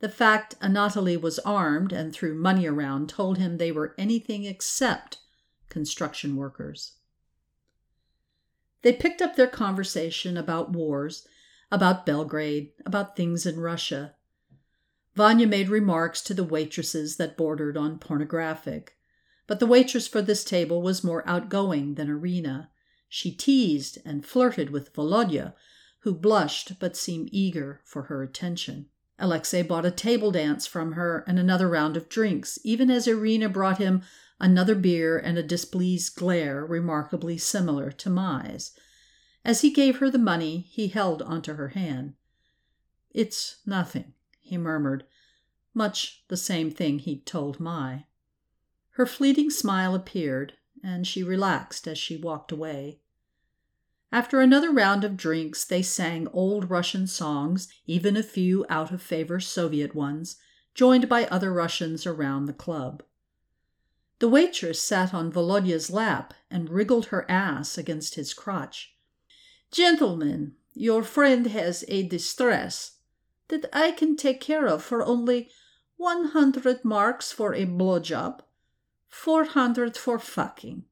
The 0.00 0.08
fact 0.08 0.58
Anatoly 0.60 1.20
was 1.20 1.38
armed 1.40 1.92
and 1.92 2.12
threw 2.12 2.34
money 2.34 2.66
around 2.66 3.08
told 3.08 3.38
him 3.38 3.56
they 3.56 3.72
were 3.72 3.94
anything 3.96 4.44
except 4.44 5.18
construction 5.68 6.36
workers. 6.36 6.94
They 8.82 8.92
picked 8.92 9.20
up 9.20 9.36
their 9.36 9.46
conversation 9.46 10.36
about 10.36 10.72
wars, 10.72 11.26
about 11.70 12.06
Belgrade, 12.06 12.72
about 12.84 13.16
things 13.16 13.44
in 13.46 13.58
Russia. 13.58 14.14
Vanya 15.14 15.46
made 15.46 15.68
remarks 15.68 16.20
to 16.22 16.34
the 16.34 16.44
waitresses 16.44 17.16
that 17.16 17.36
bordered 17.36 17.76
on 17.76 17.98
pornographic, 17.98 18.96
but 19.46 19.60
the 19.60 19.66
waitress 19.66 20.06
for 20.06 20.20
this 20.20 20.44
table 20.44 20.82
was 20.82 21.02
more 21.02 21.26
outgoing 21.26 21.94
than 21.94 22.08
Irina. 22.08 22.70
She 23.08 23.32
teased 23.32 23.98
and 24.04 24.26
flirted 24.26 24.70
with 24.70 24.92
Volodya, 24.92 25.54
who 26.06 26.14
blushed 26.14 26.78
but 26.78 26.96
seemed 26.96 27.28
eager 27.32 27.80
for 27.84 28.02
her 28.02 28.22
attention. 28.22 28.86
Alexei 29.18 29.60
bought 29.60 29.84
a 29.84 29.90
table 29.90 30.30
dance 30.30 30.64
from 30.64 30.92
her 30.92 31.24
and 31.26 31.36
another 31.36 31.68
round 31.68 31.96
of 31.96 32.08
drinks, 32.08 32.60
even 32.62 32.92
as 32.92 33.08
Irina 33.08 33.48
brought 33.48 33.78
him 33.78 34.02
another 34.38 34.76
beer 34.76 35.18
and 35.18 35.36
a 35.36 35.42
displeased 35.42 36.14
glare 36.14 36.64
remarkably 36.64 37.36
similar 37.36 37.90
to 37.90 38.08
Mai's. 38.08 38.70
As 39.44 39.62
he 39.62 39.72
gave 39.72 39.96
her 39.96 40.08
the 40.08 40.16
money, 40.16 40.68
he 40.70 40.86
held 40.86 41.22
onto 41.22 41.54
her 41.54 41.70
hand. 41.70 42.14
It's 43.10 43.56
nothing, 43.66 44.14
he 44.40 44.56
murmured, 44.56 45.06
much 45.74 46.22
the 46.28 46.36
same 46.36 46.70
thing 46.70 47.00
he'd 47.00 47.26
told 47.26 47.58
Mai. 47.58 48.06
Her 48.90 49.06
fleeting 49.06 49.50
smile 49.50 49.96
appeared, 49.96 50.52
and 50.84 51.04
she 51.04 51.24
relaxed 51.24 51.88
as 51.88 51.98
she 51.98 52.16
walked 52.16 52.52
away. 52.52 53.00
After 54.12 54.40
another 54.40 54.70
round 54.70 55.04
of 55.04 55.16
drinks, 55.16 55.64
they 55.64 55.82
sang 55.82 56.28
old 56.32 56.70
Russian 56.70 57.06
songs, 57.06 57.68
even 57.86 58.16
a 58.16 58.22
few 58.22 58.64
out 58.68 58.92
of 58.92 59.02
favor 59.02 59.40
Soviet 59.40 59.94
ones, 59.94 60.36
joined 60.74 61.08
by 61.08 61.26
other 61.26 61.52
Russians 61.52 62.06
around 62.06 62.46
the 62.46 62.52
club. 62.52 63.02
The 64.18 64.28
waitress 64.28 64.80
sat 64.80 65.12
on 65.12 65.30
Volodya's 65.30 65.90
lap 65.90 66.32
and 66.50 66.70
wriggled 66.70 67.06
her 67.06 67.30
ass 67.30 67.76
against 67.76 68.14
his 68.14 68.32
crotch. 68.32 68.94
Gentlemen, 69.70 70.54
your 70.72 71.02
friend 71.02 71.48
has 71.48 71.84
a 71.88 72.02
distress 72.02 72.98
that 73.48 73.66
I 73.72 73.90
can 73.92 74.16
take 74.16 74.40
care 74.40 74.66
of 74.66 74.82
for 74.82 75.04
only 75.04 75.50
100 75.96 76.84
marks 76.84 77.32
for 77.32 77.54
a 77.54 77.66
blowjob, 77.66 78.40
400 79.08 79.96
for 79.96 80.18
fucking. 80.18 80.84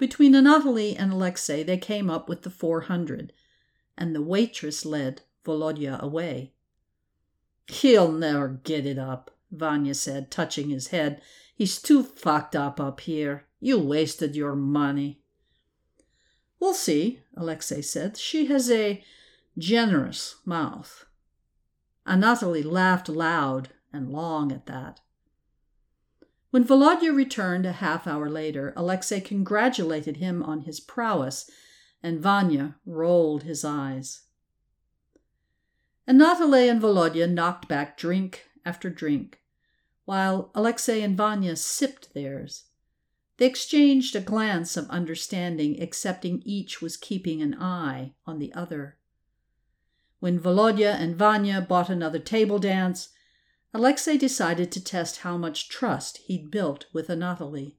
Between 0.00 0.32
Anatoly 0.32 0.96
and 0.98 1.12
Alexei, 1.12 1.62
they 1.62 1.76
came 1.76 2.08
up 2.08 2.26
with 2.26 2.40
the 2.40 2.48
400, 2.48 3.34
and 3.98 4.14
the 4.14 4.22
waitress 4.22 4.86
led 4.86 5.20
Volodya 5.44 6.00
away. 6.00 6.54
He'll 7.66 8.10
never 8.10 8.48
get 8.48 8.86
it 8.86 8.98
up, 8.98 9.30
Vanya 9.52 9.92
said, 9.92 10.30
touching 10.30 10.70
his 10.70 10.86
head. 10.86 11.20
He's 11.54 11.82
too 11.82 12.02
fucked 12.02 12.56
up 12.56 12.80
up 12.80 13.00
here. 13.00 13.44
You 13.60 13.78
wasted 13.78 14.34
your 14.34 14.56
money. 14.56 15.20
We'll 16.58 16.72
see, 16.72 17.20
Alexei 17.36 17.82
said. 17.82 18.16
She 18.16 18.46
has 18.46 18.70
a 18.70 19.04
generous 19.58 20.36
mouth. 20.46 21.04
Anatoly 22.06 22.64
laughed 22.64 23.10
loud 23.10 23.68
and 23.92 24.10
long 24.10 24.50
at 24.50 24.64
that. 24.64 25.02
When 26.50 26.64
Volodya 26.64 27.12
returned 27.12 27.64
a 27.64 27.72
half 27.72 28.06
hour 28.06 28.28
later, 28.28 28.72
Alexei 28.76 29.20
congratulated 29.20 30.16
him 30.16 30.42
on 30.42 30.62
his 30.62 30.80
prowess, 30.80 31.48
and 32.02 32.20
Vanya 32.20 32.76
rolled 32.84 33.44
his 33.44 33.64
eyes. 33.64 34.22
Anatoly 36.08 36.68
and 36.68 36.80
Volodya 36.80 37.28
knocked 37.28 37.68
back 37.68 37.96
drink 37.96 38.48
after 38.64 38.90
drink, 38.90 39.40
while 40.06 40.50
Alexei 40.56 41.02
and 41.02 41.16
Vanya 41.16 41.54
sipped 41.54 42.14
theirs. 42.14 42.64
They 43.36 43.46
exchanged 43.46 44.16
a 44.16 44.20
glance 44.20 44.76
of 44.76 44.90
understanding, 44.90 45.80
accepting 45.80 46.42
each 46.44 46.82
was 46.82 46.96
keeping 46.96 47.40
an 47.42 47.54
eye 47.54 48.14
on 48.26 48.40
the 48.40 48.52
other. 48.54 48.96
When 50.18 50.38
Volodya 50.38 50.96
and 50.98 51.14
Vanya 51.14 51.60
bought 51.60 51.88
another 51.88 52.18
table 52.18 52.58
dance, 52.58 53.10
Alexei 53.72 54.16
decided 54.16 54.72
to 54.72 54.82
test 54.82 55.18
how 55.18 55.36
much 55.36 55.68
trust 55.68 56.18
he'd 56.26 56.50
built 56.50 56.86
with 56.92 57.08
Anatoly. 57.08 57.76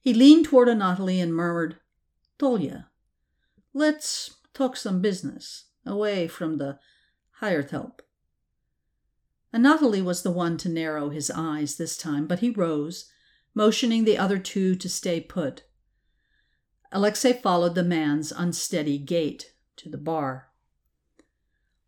He 0.00 0.12
leaned 0.12 0.46
toward 0.46 0.68
Anatoly 0.68 1.22
and 1.22 1.34
murmured, 1.34 1.78
Tolya, 2.38 2.90
let's 3.72 4.36
talk 4.52 4.76
some 4.76 5.00
business, 5.00 5.64
away 5.86 6.28
from 6.28 6.58
the 6.58 6.78
hired 7.38 7.70
help. 7.70 8.02
Anatoly 9.52 10.02
was 10.02 10.22
the 10.22 10.30
one 10.30 10.56
to 10.58 10.68
narrow 10.68 11.10
his 11.10 11.30
eyes 11.30 11.76
this 11.76 11.96
time, 11.96 12.26
but 12.26 12.40
he 12.40 12.50
rose, 12.50 13.10
motioning 13.54 14.04
the 14.04 14.18
other 14.18 14.38
two 14.38 14.74
to 14.74 14.88
stay 14.88 15.20
put. 15.20 15.62
Alexei 16.92 17.32
followed 17.32 17.74
the 17.74 17.82
man's 17.82 18.32
unsteady 18.32 18.98
gait 18.98 19.52
to 19.76 19.88
the 19.88 19.98
bar. 19.98 20.48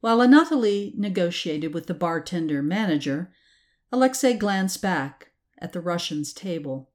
While 0.06 0.18
Anatoly 0.18 0.96
negotiated 0.96 1.74
with 1.74 1.88
the 1.88 1.92
bartender 1.92 2.62
manager, 2.62 3.32
Alexei 3.90 4.34
glanced 4.34 4.80
back 4.80 5.32
at 5.58 5.72
the 5.72 5.80
Russian's 5.80 6.32
table. 6.32 6.92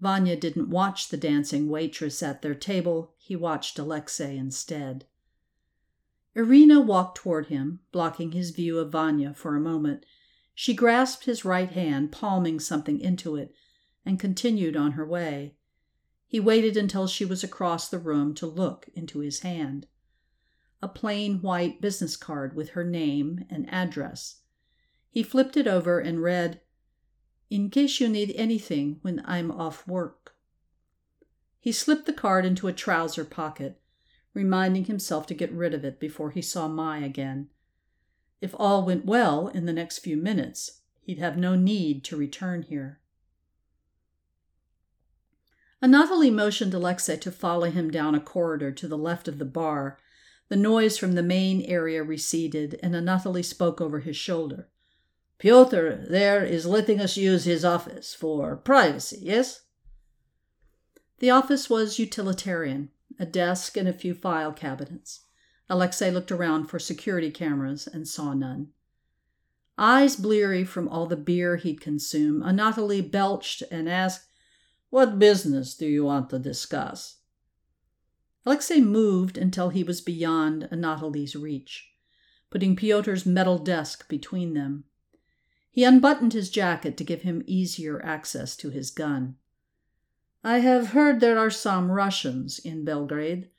Vanya 0.00 0.36
didn't 0.36 0.68
watch 0.68 1.08
the 1.08 1.16
dancing 1.16 1.70
waitress 1.70 2.22
at 2.22 2.42
their 2.42 2.54
table, 2.54 3.14
he 3.16 3.34
watched 3.34 3.78
Alexei 3.78 4.36
instead. 4.36 5.06
Irina 6.34 6.78
walked 6.78 7.16
toward 7.16 7.46
him, 7.46 7.80
blocking 7.90 8.32
his 8.32 8.50
view 8.50 8.80
of 8.80 8.92
Vanya 8.92 9.32
for 9.32 9.56
a 9.56 9.58
moment. 9.58 10.04
She 10.54 10.74
grasped 10.74 11.24
his 11.24 11.46
right 11.46 11.70
hand, 11.70 12.12
palming 12.12 12.60
something 12.60 13.00
into 13.00 13.36
it, 13.36 13.54
and 14.04 14.20
continued 14.20 14.76
on 14.76 14.92
her 14.92 15.06
way. 15.06 15.54
He 16.26 16.38
waited 16.38 16.76
until 16.76 17.06
she 17.06 17.24
was 17.24 17.42
across 17.42 17.88
the 17.88 17.98
room 17.98 18.34
to 18.34 18.46
look 18.46 18.90
into 18.92 19.20
his 19.20 19.40
hand 19.40 19.86
a 20.82 20.88
plain 20.88 21.40
white 21.40 21.80
business 21.80 22.16
card 22.16 22.54
with 22.54 22.70
her 22.70 22.84
name 22.84 23.44
and 23.48 23.68
address. 23.72 24.40
He 25.10 25.22
flipped 25.22 25.56
it 25.56 25.66
over 25.66 25.98
and 25.98 26.22
read, 26.22 26.60
In 27.48 27.70
case 27.70 28.00
you 28.00 28.08
need 28.08 28.34
anything 28.36 28.98
when 29.02 29.22
I'm 29.24 29.50
off 29.50 29.86
work. 29.88 30.34
He 31.58 31.72
slipped 31.72 32.06
the 32.06 32.12
card 32.12 32.44
into 32.44 32.68
a 32.68 32.72
trouser 32.72 33.24
pocket, 33.24 33.80
reminding 34.34 34.84
himself 34.84 35.26
to 35.26 35.34
get 35.34 35.52
rid 35.52 35.72
of 35.72 35.84
it 35.84 35.98
before 35.98 36.30
he 36.30 36.42
saw 36.42 36.68
Mai 36.68 36.98
again. 36.98 37.48
If 38.40 38.54
all 38.58 38.84
went 38.84 39.06
well 39.06 39.48
in 39.48 39.64
the 39.64 39.72
next 39.72 40.00
few 40.00 40.16
minutes, 40.16 40.82
he'd 41.00 41.18
have 41.18 41.38
no 41.38 41.56
need 41.56 42.04
to 42.04 42.16
return 42.16 42.62
here. 42.62 43.00
Anatoly 45.82 46.32
motioned 46.32 46.74
Alexei 46.74 47.16
to 47.16 47.30
follow 47.30 47.70
him 47.70 47.90
down 47.90 48.14
a 48.14 48.20
corridor 48.20 48.72
to 48.72 48.88
the 48.88 48.98
left 48.98 49.28
of 49.28 49.38
the 49.38 49.44
bar 49.44 49.98
the 50.48 50.56
noise 50.56 50.96
from 50.96 51.12
the 51.12 51.22
main 51.22 51.62
area 51.62 52.02
receded, 52.02 52.78
and 52.82 52.94
Anatoly 52.94 53.44
spoke 53.44 53.80
over 53.80 54.00
his 54.00 54.16
shoulder. 54.16 54.68
Pyotr 55.38 56.06
there 56.08 56.44
is 56.44 56.66
letting 56.66 57.00
us 57.00 57.16
use 57.16 57.44
his 57.44 57.64
office 57.64 58.14
for 58.14 58.56
privacy, 58.56 59.18
yes? 59.20 59.62
The 61.18 61.30
office 61.30 61.68
was 61.68 61.98
utilitarian 61.98 62.90
a 63.18 63.26
desk 63.26 63.76
and 63.76 63.88
a 63.88 63.92
few 63.92 64.14
file 64.14 64.52
cabinets. 64.52 65.24
Alexei 65.70 66.10
looked 66.10 66.30
around 66.30 66.66
for 66.66 66.78
security 66.78 67.30
cameras 67.30 67.86
and 67.86 68.06
saw 68.06 68.34
none. 68.34 68.68
Eyes 69.78 70.16
bleary 70.16 70.64
from 70.64 70.88
all 70.88 71.06
the 71.06 71.16
beer 71.16 71.56
he'd 71.56 71.80
consumed, 71.80 72.42
Anatoly 72.42 73.02
belched 73.10 73.62
and 73.70 73.88
asked, 73.88 74.26
What 74.90 75.18
business 75.18 75.74
do 75.74 75.86
you 75.86 76.04
want 76.04 76.30
to 76.30 76.38
discuss? 76.38 77.16
Alexei 78.46 78.80
moved 78.80 79.36
until 79.36 79.70
he 79.70 79.82
was 79.82 80.00
beyond 80.00 80.68
Anatoly's 80.70 81.34
reach, 81.34 81.90
putting 82.48 82.76
Pyotr's 82.76 83.26
metal 83.26 83.58
desk 83.58 84.08
between 84.08 84.54
them. 84.54 84.84
He 85.72 85.82
unbuttoned 85.82 86.32
his 86.32 86.48
jacket 86.48 86.96
to 86.96 87.04
give 87.04 87.22
him 87.22 87.42
easier 87.44 88.00
access 88.04 88.56
to 88.58 88.70
his 88.70 88.92
gun. 88.92 89.36
I 90.44 90.60
have 90.60 90.88
heard 90.90 91.18
there 91.18 91.40
are 91.40 91.50
some 91.50 91.90
Russians 91.90 92.60
in 92.60 92.84
Belgrade 92.84 93.50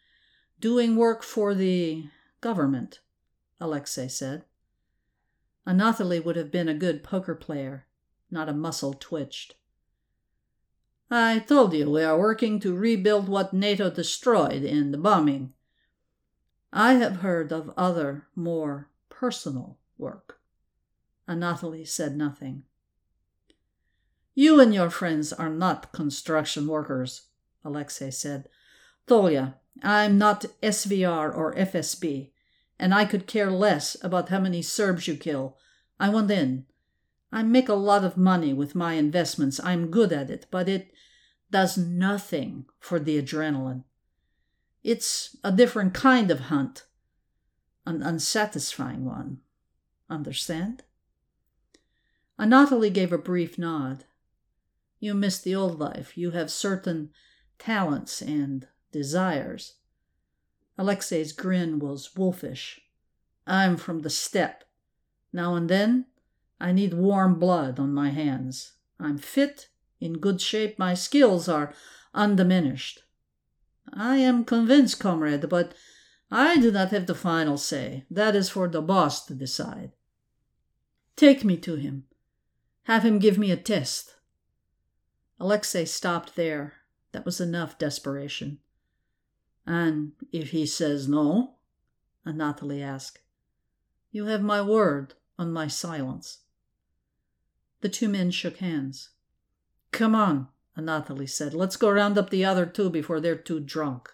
doing 0.61 0.95
work 0.95 1.21
for 1.21 1.53
the 1.53 2.05
government, 2.39 3.01
Alexei 3.59 4.07
said. 4.07 4.45
Anatoly 5.67 6.23
would 6.23 6.37
have 6.37 6.49
been 6.49 6.69
a 6.69 6.73
good 6.73 7.03
poker 7.03 7.35
player, 7.35 7.87
not 8.31 8.47
a 8.47 8.53
muscle 8.53 8.93
twitched. 8.93 9.56
I 11.09 11.39
told 11.39 11.73
you 11.73 11.89
we 11.89 12.03
are 12.03 12.19
working 12.19 12.59
to 12.59 12.75
rebuild 12.75 13.29
what 13.29 13.53
NATO 13.53 13.89
destroyed 13.89 14.63
in 14.63 14.91
the 14.91 14.97
bombing. 14.97 15.53
I 16.73 16.95
have 16.95 17.17
heard 17.17 17.53
of 17.53 17.73
other, 17.77 18.27
more 18.35 18.89
personal 19.09 19.77
work. 19.97 20.39
Anatoly 21.27 21.87
said 21.87 22.17
nothing. 22.17 22.63
You 24.35 24.59
and 24.59 24.73
your 24.73 24.89
friends 24.89 25.31
are 25.31 25.49
not 25.49 25.91
construction 25.91 26.67
workers, 26.67 27.27
Alexei 27.63 28.11
said. 28.11 28.49
Tolya, 29.07 29.55
I'm 29.81 30.17
not 30.17 30.45
SVR 30.61 31.35
or 31.35 31.55
FSB, 31.55 32.31
and 32.77 32.93
I 32.93 33.05
could 33.05 33.27
care 33.27 33.49
less 33.49 33.95
about 34.03 34.29
how 34.29 34.39
many 34.39 34.61
Serbs 34.61 35.07
you 35.07 35.15
kill. 35.15 35.57
I 35.99 36.09
want 36.09 36.29
in. 36.29 36.65
I 37.31 37.43
make 37.43 37.69
a 37.69 37.73
lot 37.73 38.03
of 38.03 38.17
money 38.17 38.53
with 38.53 38.75
my 38.75 38.93
investments. 38.93 39.59
I'm 39.63 39.91
good 39.91 40.13
at 40.13 40.29
it, 40.29 40.47
but 40.49 40.69
it 40.69 40.91
does 41.51 41.77
nothing 41.77 42.65
for 42.79 42.99
the 42.99 43.21
adrenaline. 43.21 43.83
It's 44.83 45.35
a 45.43 45.51
different 45.51 45.93
kind 45.93 46.31
of 46.31 46.41
hunt, 46.41 46.83
an 47.85 48.01
unsatisfying 48.01 49.05
one. 49.05 49.39
Understand? 50.09 50.83
Anatoly 52.39 52.93
gave 52.93 53.11
a 53.11 53.17
brief 53.17 53.57
nod. 53.57 54.05
You 54.99 55.13
miss 55.13 55.39
the 55.39 55.55
old 55.55 55.79
life. 55.79 56.17
You 56.17 56.31
have 56.31 56.49
certain 56.49 57.09
talents 57.59 58.21
and 58.21 58.67
desires. 58.91 59.73
Alexei's 60.77 61.33
grin 61.33 61.79
was 61.79 62.15
wolfish. 62.15 62.79
I'm 63.45 63.77
from 63.77 64.01
the 64.01 64.09
steppe. 64.09 64.63
Now 65.33 65.55
and 65.55 65.69
then, 65.69 66.05
I 66.59 66.71
need 66.71 66.93
warm 66.93 67.39
blood 67.39 67.79
on 67.79 67.93
my 67.93 68.09
hands. 68.09 68.73
I'm 68.99 69.17
fit, 69.17 69.69
in 69.99 70.19
good 70.19 70.41
shape, 70.41 70.79
my 70.79 70.93
skills 70.93 71.47
are 71.47 71.73
undiminished. 72.13 73.03
I 73.93 74.17
am 74.17 74.43
convinced, 74.43 74.99
comrade, 74.99 75.47
but 75.49 75.73
I 76.31 76.57
do 76.57 76.71
not 76.71 76.89
have 76.89 77.05
the 77.05 77.15
final 77.15 77.57
say. 77.57 78.05
That 78.09 78.35
is 78.35 78.49
for 78.49 78.67
the 78.67 78.81
boss 78.81 79.25
to 79.27 79.33
decide. 79.33 79.91
Take 81.15 81.43
me 81.43 81.57
to 81.57 81.75
him. 81.75 82.05
Have 82.83 83.03
him 83.03 83.19
give 83.19 83.37
me 83.37 83.51
a 83.51 83.57
test. 83.57 84.15
Alexei 85.39 85.85
stopped 85.85 86.35
there. 86.35 86.73
That 87.11 87.25
was 87.25 87.39
enough 87.39 87.77
desperation. 87.77 88.59
And 89.65 90.13
if 90.31 90.51
he 90.51 90.65
says 90.65 91.07
no? 91.07 91.55
Anatoly 92.25 92.81
asked. 92.81 93.19
You 94.11 94.25
have 94.25 94.41
my 94.41 94.61
word 94.61 95.13
on 95.37 95.51
my 95.53 95.67
silence. 95.67 96.39
The 97.81 97.89
two 97.89 98.09
men 98.09 98.31
shook 98.31 98.57
hands. 98.57 99.09
Come 99.91 100.15
on, 100.15 100.47
Anatoly 100.77 101.29
said. 101.29 101.53
Let's 101.53 101.77
go 101.77 101.89
round 101.89 102.17
up 102.17 102.29
the 102.29 102.45
other 102.45 102.65
two 102.65 102.89
before 102.89 103.19
they're 103.19 103.35
too 103.35 103.59
drunk. 103.59 104.09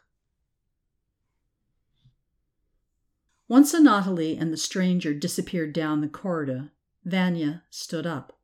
Once 3.47 3.73
Anatoly 3.73 4.39
and 4.39 4.51
the 4.51 4.57
stranger 4.57 5.13
disappeared 5.13 5.73
down 5.73 6.01
the 6.01 6.07
corridor, 6.07 6.71
Vanya 7.05 7.63
stood 7.69 8.05
up. 8.05 8.39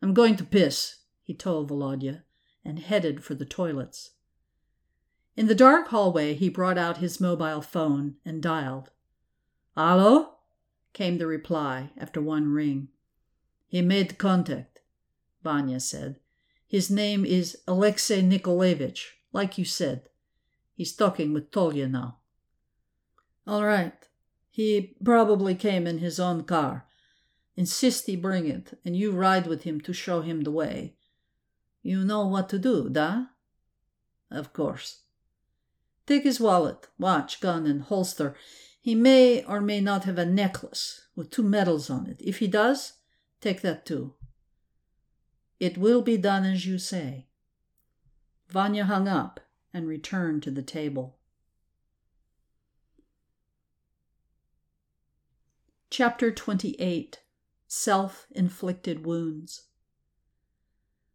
I'm 0.00 0.14
going 0.14 0.36
to 0.36 0.44
piss, 0.44 1.00
he 1.22 1.34
told 1.34 1.68
Volodya, 1.68 2.22
and 2.64 2.78
headed 2.78 3.24
for 3.24 3.34
the 3.34 3.44
toilets. 3.44 4.10
In 5.36 5.46
the 5.46 5.54
dark 5.54 5.88
hallway, 5.88 6.34
he 6.34 6.48
brought 6.48 6.78
out 6.78 6.98
his 6.98 7.20
mobile 7.20 7.62
phone 7.62 8.16
and 8.24 8.42
dialed. 8.42 8.90
Allo? 9.76 10.34
came 10.92 11.18
the 11.18 11.26
reply 11.26 11.90
after 11.96 12.20
one 12.20 12.52
ring. 12.52 12.88
He 13.72 13.80
made 13.80 14.18
contact, 14.18 14.80
Vanya 15.42 15.80
said. 15.80 16.16
His 16.66 16.90
name 16.90 17.24
is 17.24 17.56
Alexei 17.66 18.20
Nikolaevich, 18.20 19.16
like 19.32 19.56
you 19.56 19.64
said. 19.64 20.10
He's 20.74 20.94
talking 20.94 21.32
with 21.32 21.50
Tolya 21.50 21.88
now. 21.88 22.18
All 23.46 23.64
right. 23.64 23.94
He 24.50 24.94
probably 25.02 25.54
came 25.54 25.86
in 25.86 26.00
his 26.00 26.20
own 26.20 26.44
car. 26.44 26.86
Insist 27.56 28.04
he 28.04 28.14
bring 28.14 28.46
it, 28.46 28.78
and 28.84 28.94
you 28.94 29.10
ride 29.10 29.46
with 29.46 29.62
him 29.62 29.80
to 29.80 29.94
show 29.94 30.20
him 30.20 30.42
the 30.42 30.50
way. 30.50 30.96
You 31.82 32.04
know 32.04 32.26
what 32.26 32.50
to 32.50 32.58
do, 32.58 32.90
da? 32.90 33.28
Of 34.30 34.52
course. 34.52 35.04
Take 36.06 36.24
his 36.24 36.38
wallet, 36.38 36.88
watch, 36.98 37.40
gun, 37.40 37.64
and 37.64 37.80
holster. 37.80 38.36
He 38.82 38.94
may 38.94 39.42
or 39.44 39.62
may 39.62 39.80
not 39.80 40.04
have 40.04 40.18
a 40.18 40.26
necklace 40.26 41.06
with 41.16 41.30
two 41.30 41.42
medals 41.42 41.88
on 41.88 42.06
it. 42.06 42.20
If 42.22 42.40
he 42.40 42.48
does, 42.48 42.98
take 43.42 43.60
that 43.60 43.84
too. 43.84 44.14
It 45.60 45.76
will 45.76 46.00
be 46.00 46.16
done 46.16 46.44
as 46.44 46.64
you 46.64 46.78
say. 46.78 47.26
Vanya 48.48 48.84
hung 48.84 49.08
up 49.08 49.40
and 49.74 49.86
returned 49.86 50.42
to 50.42 50.50
the 50.50 50.62
table. 50.62 51.18
Chapter 55.90 56.30
28 56.30 57.20
Self 57.66 58.26
Inflicted 58.30 59.04
Wounds 59.04 59.64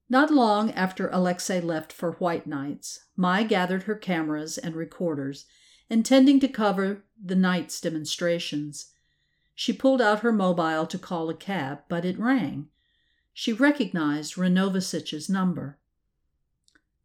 Not 0.09 0.29
long 0.29 0.71
after 0.71 1.07
Alexei 1.09 1.59
left 1.59 1.91
for 1.91 2.13
White 2.13 2.45
Knights, 2.45 3.05
Mai 3.15 3.43
gathered 3.43 3.83
her 3.83 3.95
cameras 3.95 4.57
and 4.57 4.75
recorders, 4.75 5.45
intending 5.89 6.39
to 6.39 6.47
cover 6.47 7.03
the 7.19 7.35
night's 7.35 7.81
demonstrations. 7.81 8.93
She 9.59 9.73
pulled 9.73 10.03
out 10.03 10.19
her 10.19 10.31
mobile 10.31 10.85
to 10.85 10.99
call 10.99 11.31
a 11.31 11.33
cab, 11.33 11.79
but 11.89 12.05
it 12.05 12.19
rang. 12.19 12.67
She 13.33 13.51
recognized 13.51 14.35
Renovasic's 14.35 15.29
number. 15.29 15.79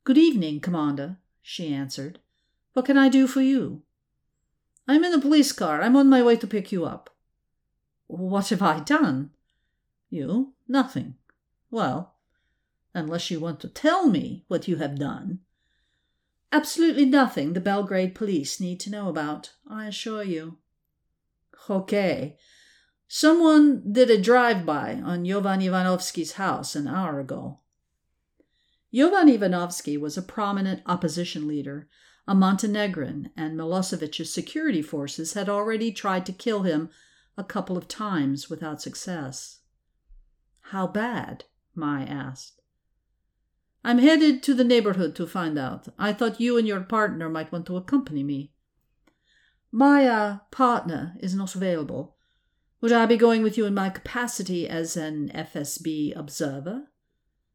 Good 0.05 0.19
evening, 0.19 0.61
Commander, 0.61 1.17
she 1.41 1.73
answered. 1.73 2.19
What 2.75 2.85
can 2.85 2.99
I 2.99 3.09
do 3.09 3.27
for 3.27 3.41
you? 3.41 3.81
I'm 4.87 5.03
in 5.03 5.15
a 5.15 5.19
police 5.19 5.51
car. 5.51 5.81
I'm 5.81 5.97
on 5.97 6.11
my 6.11 6.23
way 6.23 6.37
to 6.37 6.47
pick 6.47 6.71
you 6.71 6.85
up. 6.85 7.17
What 8.07 8.51
have 8.51 8.61
I 8.61 8.81
done? 8.81 9.31
You? 10.11 10.53
Nothing. 10.69 11.15
Well, 11.71 12.17
unless 12.93 13.31
you 13.31 13.41
want 13.41 13.61
to 13.61 13.69
tell 13.71 14.09
me 14.09 14.45
what 14.49 14.69
you 14.69 14.77
have 14.77 14.99
done. 14.99 15.38
Absolutely 16.53 17.07
nothing 17.07 17.55
the 17.55 17.61
Belgrade 17.61 18.15
police 18.15 18.61
need 18.61 18.79
to 18.81 18.91
know 18.91 19.09
about, 19.09 19.55
I 19.67 19.87
assure 19.87 20.23
you. 20.23 20.59
Okay. 21.68 22.37
Someone 23.09 23.92
did 23.92 24.11
a 24.11 24.20
drive 24.20 24.64
by 24.64 24.94
on 24.94 25.25
Jovan 25.25 25.61
Ivanovsky's 25.61 26.33
house 26.33 26.75
an 26.75 26.88
hour 26.88 27.20
ago. 27.20 27.61
Jovan 28.92 29.29
Ivanovsky 29.29 29.96
was 29.96 30.16
a 30.16 30.22
prominent 30.22 30.83
opposition 30.87 31.46
leader, 31.46 31.88
a 32.27 32.35
Montenegrin, 32.35 33.31
and 33.37 33.59
Milosevic's 33.59 34.33
security 34.33 34.83
forces 34.83 35.35
had 35.35 35.48
already 35.48 35.92
tried 35.92 36.25
to 36.27 36.33
kill 36.33 36.62
him 36.62 36.90
a 37.37 37.44
couple 37.44 37.77
of 37.77 37.88
times 37.88 38.48
without 38.48 38.83
success. 38.83 39.61
How 40.66 40.87
bad? 40.87 41.44
Mai 41.75 42.05
asked. 42.05 42.61
I'm 43.85 43.98
headed 43.98 44.42
to 44.44 44.55
the 44.55 44.64
neighborhood 44.64 45.16
to 45.16 45.27
find 45.27 45.59
out. 45.59 45.88
I 45.98 46.12
thought 46.12 46.40
you 46.40 46.57
and 46.57 46.68
your 46.68 46.81
partner 46.81 47.29
might 47.29 47.51
want 47.51 47.66
to 47.66 47.77
accompany 47.77 48.22
me. 48.22 48.52
My 49.73 50.07
uh, 50.07 50.39
partner 50.51 51.17
is 51.19 51.35
not 51.35 51.55
available. 51.55 52.15
Would 52.83 52.93
I 52.93 53.07
be 53.07 53.17
going 53.17 53.43
with 53.43 53.57
you 53.57 53.65
in 53.65 53.73
my 53.73 53.89
capacity 53.89 54.69
as 54.69 54.99
an 54.99 55.31
FSB 55.35 56.15
observer? 56.15 56.89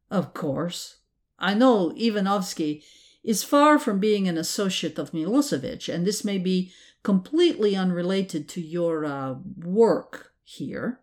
Of 0.09 0.33
course. 0.33 0.97
I 1.37 1.53
know 1.53 1.93
Ivanovsky 1.95 2.83
is 3.23 3.43
far 3.43 3.77
from 3.77 3.99
being 3.99 4.27
an 4.27 4.37
associate 4.37 4.97
of 4.97 5.11
Milosevic, 5.11 5.93
and 5.93 6.07
this 6.07 6.25
may 6.25 6.39
be 6.39 6.71
completely 7.03 7.75
unrelated 7.75 8.49
to 8.49 8.61
your 8.61 9.05
uh, 9.05 9.35
work 9.57 10.31
here, 10.43 11.01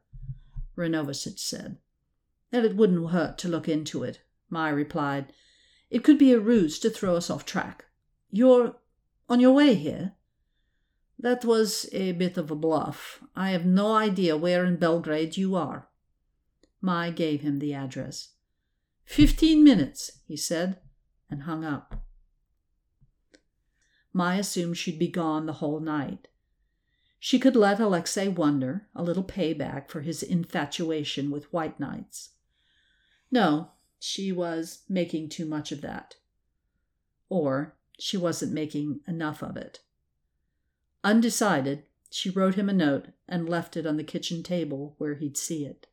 Renovasic 0.77 1.39
said. 1.39 1.77
That 2.51 2.65
it 2.65 2.75
wouldn't 2.75 3.11
hurt 3.11 3.39
to 3.39 3.49
look 3.49 3.69
into 3.69 4.03
it, 4.03 4.21
Mai 4.51 4.71
replied. 4.71 5.33
It 5.91 6.03
could 6.03 6.19
be 6.19 6.33
a 6.33 6.41
ruse 6.41 6.81
to 6.81 6.91
throw 6.91 7.15
us 7.15 7.31
off 7.31 7.45
track. 7.45 7.85
You're 8.31 8.75
on 9.29 9.39
your 9.39 9.53
way 9.53 9.75
here? 9.75 10.15
That 11.19 11.45
was 11.45 11.89
a 11.93 12.13
bit 12.13 12.37
of 12.37 12.51
a 12.51 12.57
bluff. 12.57 13.23
I 13.35 13.51
have 13.51 13.65
no 13.65 13.95
idea 13.95 14.37
where 14.37 14.65
in 14.65 14.77
Belgrade 14.77 15.37
you 15.37 15.55
are. 15.55 15.89
Mai 16.81 17.11
gave 17.11 17.41
him 17.41 17.59
the 17.59 17.73
address. 17.73 18.31
Fifteen 19.05 19.65
minutes, 19.65 20.21
he 20.27 20.37
said, 20.37 20.81
and 21.31 21.43
hung 21.43 21.65
up. 21.65 22.03
Mai 24.13 24.37
assumed 24.37 24.77
she'd 24.77 24.99
be 24.99 25.09
gone 25.09 25.47
the 25.47 25.55
whole 25.55 25.81
night. 25.81 26.29
She 27.19 27.39
could 27.39 27.57
let 27.57 27.81
Alexei 27.81 28.29
wonder, 28.29 28.87
a 28.95 29.03
little 29.03 29.25
payback 29.25 29.89
for 29.89 30.03
his 30.03 30.23
infatuation 30.23 31.31
with 31.31 31.53
white 31.53 31.81
knights. 31.81 32.31
No, 33.31 33.71
she 33.99 34.31
was 34.31 34.83
making 34.89 35.31
too 35.31 35.47
much 35.47 35.73
of 35.73 35.81
that. 35.81 36.17
Or 37.31 37.77
she 37.99 38.19
wasn't 38.19 38.53
making 38.53 39.01
enough 39.09 39.43
of 39.43 39.57
it. 39.57 39.81
Undecided, 41.05 41.85
she 42.11 42.31
wrote 42.31 42.55
him 42.55 42.71
a 42.71 42.73
note 42.73 43.09
and 43.29 43.49
left 43.49 43.77
it 43.77 43.87
on 43.87 43.99
the 43.99 44.03
kitchen 44.03 44.43
table 44.43 44.95
where 44.97 45.15
he'd 45.15 45.37
see 45.37 45.67
it. 45.67 45.87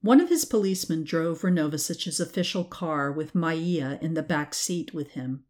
One 0.00 0.20
of 0.20 0.30
his 0.30 0.44
policemen 0.44 1.04
drove 1.04 1.42
Renovasic's 1.42 2.18
official 2.18 2.64
car 2.64 3.12
with 3.12 3.34
Maia 3.34 3.98
in 4.00 4.14
the 4.14 4.22
back 4.22 4.54
seat 4.54 4.94
with 4.94 5.12
him. 5.12 5.44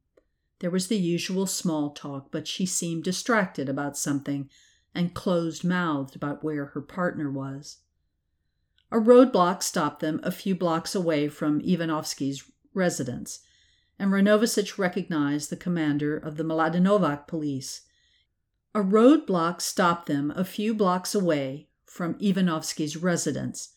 There 0.60 0.70
was 0.70 0.88
the 0.88 0.96
usual 0.96 1.46
small 1.46 1.90
talk, 1.90 2.30
but 2.30 2.48
she 2.48 2.66
seemed 2.66 3.04
distracted 3.04 3.68
about 3.68 3.96
something 3.96 4.48
and 4.94 5.14
closed 5.14 5.64
mouthed 5.64 6.16
about 6.16 6.42
where 6.44 6.66
her 6.66 6.80
partner 6.80 7.30
was. 7.30 7.78
A 8.90 8.98
roadblock 8.98 9.62
stopped 9.62 10.00
them 10.00 10.20
a 10.22 10.30
few 10.30 10.54
blocks 10.54 10.94
away 10.94 11.28
from 11.28 11.60
Ivanovsky's 11.60 12.48
residence, 12.72 13.40
and 13.98 14.10
Renovasic 14.10 14.78
recognized 14.78 15.50
the 15.50 15.56
commander 15.56 16.16
of 16.16 16.36
the 16.36 16.44
Mladenovac 16.44 17.26
police. 17.26 17.82
A 18.74 18.80
roadblock 18.80 19.60
stopped 19.60 20.06
them 20.06 20.32
a 20.34 20.44
few 20.44 20.74
blocks 20.74 21.14
away 21.14 21.68
from 21.86 22.16
Ivanovsky's 22.20 22.96
residence, 22.96 23.74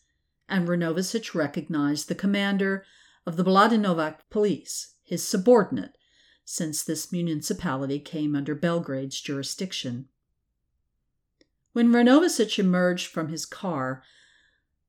and 0.48 0.66
Renovasic 0.66 1.34
recognized 1.34 2.08
the 2.08 2.14
commander 2.14 2.84
of 3.24 3.36
the 3.36 3.44
Mladenovac 3.44 4.20
police, 4.30 4.94
his 5.04 5.22
subordinate, 5.22 5.96
since 6.44 6.82
this 6.82 7.12
municipality 7.12 8.00
came 8.00 8.34
under 8.34 8.54
Belgrade's 8.54 9.20
jurisdiction. 9.20 10.08
When 11.74 11.92
Renovasic 11.92 12.58
emerged 12.58 13.06
from 13.06 13.28
his 13.28 13.46
car, 13.46 14.02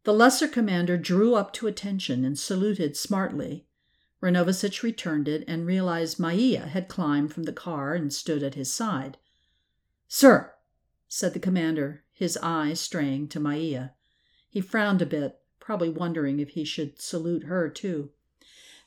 the 0.05 0.13
lesser 0.13 0.47
commander 0.47 0.97
drew 0.97 1.35
up 1.35 1.53
to 1.53 1.67
attention 1.67 2.25
and 2.25 2.39
saluted 2.39 2.97
smartly. 2.97 3.67
Renovasic 4.21 4.83
returned 4.83 5.27
it 5.27 5.43
and 5.47 5.65
realized 5.65 6.19
Maia 6.19 6.67
had 6.67 6.89
climbed 6.89 7.33
from 7.33 7.43
the 7.43 7.53
car 7.53 7.93
and 7.93 8.13
stood 8.13 8.43
at 8.43 8.55
his 8.55 8.71
side. 8.71 9.17
Sir, 10.07 10.53
said 11.07 11.33
the 11.33 11.39
commander, 11.39 12.03
his 12.11 12.37
eyes 12.41 12.81
straying 12.81 13.29
to 13.29 13.39
Maia. 13.39 13.89
He 14.49 14.61
frowned 14.61 15.01
a 15.01 15.05
bit, 15.05 15.39
probably 15.59 15.89
wondering 15.89 16.39
if 16.39 16.49
he 16.49 16.65
should 16.65 17.01
salute 17.01 17.43
her 17.43 17.69
too. 17.69 18.11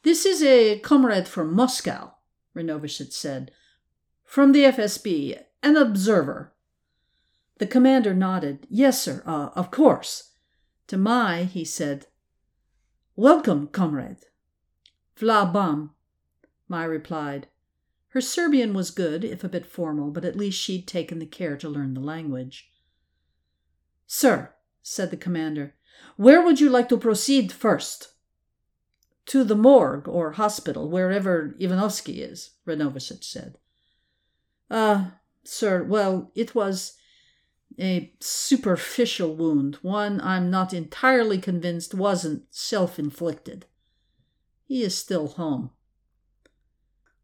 This 0.03 0.27
is 0.27 0.43
a 0.43 0.81
comrade 0.81 1.29
from 1.29 1.55
Moscow, 1.55 2.15
Renovasic 2.55 3.13
said. 3.13 3.53
From 4.25 4.53
the 4.53 4.65
FSB, 4.65 5.41
an 5.63 5.77
observer. 5.77 6.53
The 7.59 7.67
commander 7.67 8.13
nodded. 8.13 8.67
Yes, 8.69 9.01
sir, 9.01 9.23
uh, 9.25 9.51
of 9.55 9.71
course. 9.71 10.33
To 10.89 10.97
Mai, 10.97 11.45
he 11.45 11.65
said, 11.65 12.07
Welcome, 13.15 13.69
comrade. 13.69 14.27
Hvala 15.17 15.53
vam, 15.53 15.91
Mai 16.69 16.85
replied. 16.85 17.49
Her 18.09 18.21
Serbian 18.21 18.75
was 18.75 18.91
good, 18.91 19.25
if 19.25 19.43
a 19.43 19.49
bit 19.49 19.65
formal, 19.65 20.11
but 20.11 20.25
at 20.25 20.37
least 20.37 20.61
she'd 20.61 20.87
taken 20.87 21.19
the 21.19 21.27
care 21.27 21.57
to 21.57 21.69
learn 21.69 21.95
the 21.95 22.01
language. 22.01 22.71
Sir, 24.07 24.55
said 24.83 25.11
the 25.11 25.17
commander, 25.17 25.75
where 26.17 26.43
would 26.43 26.61
you 26.61 26.69
like 26.69 26.89
to 26.91 26.99
proceed 26.99 27.53
first? 27.53 28.09
To 29.27 29.45
the 29.45 29.55
morgue 29.55 30.09
or 30.09 30.33
hospital, 30.33 30.91
wherever 30.91 31.55
Ivanovsky 31.59 32.23
is, 32.23 32.51
Renovasic 32.67 33.25
said. 33.25 33.57
Ah, 34.71 34.75
uh, 34.75 35.11
sir, 35.45 35.83
well, 35.85 36.31
it 36.35 36.55
was 36.55 36.99
a 37.79 38.13
superficial 38.21 39.35
wound, 39.35 39.77
one 39.77 40.21
I'm 40.21 40.51
not 40.51 40.75
entirely 40.75 41.39
convinced 41.39 41.95
wasn't 41.95 42.45
self 42.51 42.99
inflicted. 42.99 43.67
He 44.73 44.85
is 44.85 44.97
still 44.97 45.27
home. 45.27 45.69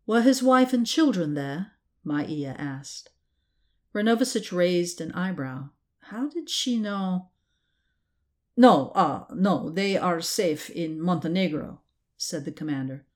Were 0.07 0.21
his 0.21 0.43
wife 0.43 0.75
and 0.75 0.87
children 0.87 1.33
there? 1.33 1.73
Maia 2.05 2.55
asked. 2.59 3.09
Renovasic 3.95 4.53
raised 4.53 5.01
an 5.01 5.13
eyebrow. 5.13 5.71
How 6.11 6.29
did 6.29 6.51
she 6.51 6.77
know? 6.77 7.31
No, 8.55 8.93
ah, 8.95 9.29
uh, 9.31 9.35
no, 9.35 9.71
they 9.71 9.97
are 9.97 10.21
safe 10.21 10.69
in 10.69 11.01
Montenegro, 11.01 11.81
said 12.19 12.45
the 12.45 12.53
commander. 12.53 13.07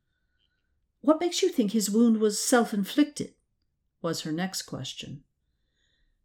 What 1.02 1.20
makes 1.20 1.42
you 1.42 1.50
think 1.50 1.72
his 1.72 1.90
wound 1.90 2.16
was 2.16 2.38
self 2.38 2.72
inflicted? 2.72 3.34
was 4.00 4.22
her 4.22 4.32
next 4.32 4.62
question. 4.62 5.24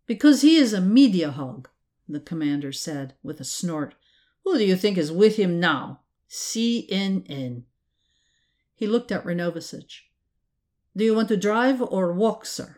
Because 0.06 0.44
he 0.44 0.56
is 0.56 0.72
a 0.72 0.80
media 0.80 1.32
hog, 1.32 1.68
the 2.08 2.22
commander 2.22 2.72
said 2.72 3.16
with 3.22 3.42
a 3.42 3.44
snort. 3.44 3.96
Who 4.46 4.58
do 4.58 4.64
you 4.64 4.78
think 4.78 4.98
is 4.98 5.12
with 5.12 5.36
him 5.36 5.60
now? 5.60 6.04
CNN. 6.30 7.64
He 8.78 8.86
looked 8.86 9.12
at 9.12 9.26
Renovasic. 9.26 10.02
Do 10.96 11.04
you 11.04 11.16
want 11.16 11.30
to 11.30 11.36
drive 11.38 11.82
or 11.82 12.14
walk, 12.14 12.46
sir? 12.46 12.78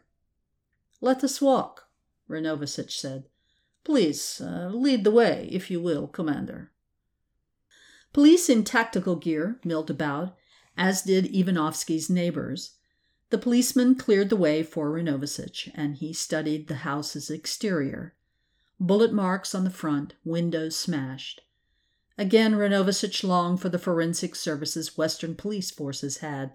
Let 1.01 1.25
us 1.25 1.41
walk, 1.41 1.89
Renovasic 2.29 2.89
said. 2.89 3.25
Please, 3.83 4.41
uh, 4.41 4.69
lead 4.73 5.03
the 5.03 5.11
way, 5.11 5.49
if 5.51 5.69
you 5.69 5.81
will, 5.81 6.07
Commander. 6.07 6.71
Police 8.13 8.47
in 8.47 8.63
tactical 8.63 9.17
gear 9.17 9.59
milled 9.65 9.89
about, 9.89 10.37
as 10.77 11.01
did 11.01 11.35
Ivanovsky's 11.35 12.09
neighbors. 12.09 12.77
The 13.29 13.37
policeman 13.37 13.95
cleared 13.95 14.29
the 14.29 14.37
way 14.37 14.63
for 14.63 14.89
Renovasic, 14.89 15.69
and 15.75 15.97
he 15.97 16.13
studied 16.13 16.69
the 16.69 16.87
house's 16.87 17.29
exterior. 17.29 18.15
Bullet 18.79 19.11
marks 19.11 19.53
on 19.53 19.65
the 19.65 19.69
front, 19.69 20.15
windows 20.23 20.77
smashed. 20.77 21.41
Again, 22.19 22.55
Renovasic 22.55 23.23
longed 23.23 23.61
for 23.61 23.69
the 23.69 23.79
forensic 23.79 24.35
services 24.35 24.97
Western 24.97 25.35
police 25.35 25.71
forces 25.71 26.17
had, 26.17 26.51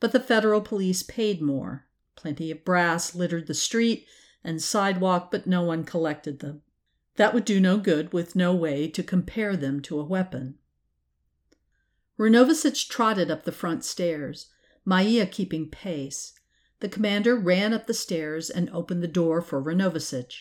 but 0.00 0.12
the 0.12 0.20
federal 0.20 0.60
police 0.60 1.02
paid 1.02 1.40
more. 1.40 1.86
Plenty 2.14 2.50
of 2.50 2.62
brass 2.62 3.14
littered 3.14 3.46
the 3.46 3.54
street 3.54 4.06
and 4.44 4.60
sidewalk, 4.60 5.30
but 5.30 5.46
no 5.46 5.62
one 5.62 5.84
collected 5.84 6.40
them. 6.40 6.60
That 7.16 7.32
would 7.32 7.46
do 7.46 7.58
no 7.58 7.78
good 7.78 8.12
with 8.12 8.36
no 8.36 8.54
way 8.54 8.86
to 8.88 9.02
compare 9.02 9.56
them 9.56 9.80
to 9.80 9.98
a 9.98 10.04
weapon. 10.04 10.58
Renovasic 12.18 12.86
trotted 12.86 13.30
up 13.30 13.44
the 13.44 13.50
front 13.50 13.86
stairs. 13.86 14.50
Maia 14.84 15.24
keeping 15.24 15.70
pace. 15.70 16.38
The 16.80 16.88
commander 16.90 17.34
ran 17.34 17.72
up 17.72 17.86
the 17.86 17.94
stairs 17.94 18.50
and 18.50 18.68
opened 18.74 19.02
the 19.02 19.08
door 19.08 19.40
for 19.40 19.62
Renovasic. 19.62 20.34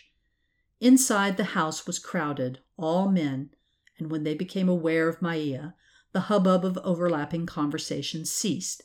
Inside 0.82 1.38
the 1.38 1.56
house 1.56 1.88
was 1.88 1.99
crowded, 1.99 2.60
all 2.75 3.10
men, 3.10 3.51
and 3.97 4.12
when 4.12 4.23
they 4.23 4.36
became 4.36 4.69
aware 4.69 5.07
of 5.07 5.21
Maia, 5.21 5.73
the 6.12 6.21
hubbub 6.21 6.63
of 6.63 6.77
overlapping 6.83 7.45
conversation 7.45 8.25
ceased, 8.25 8.83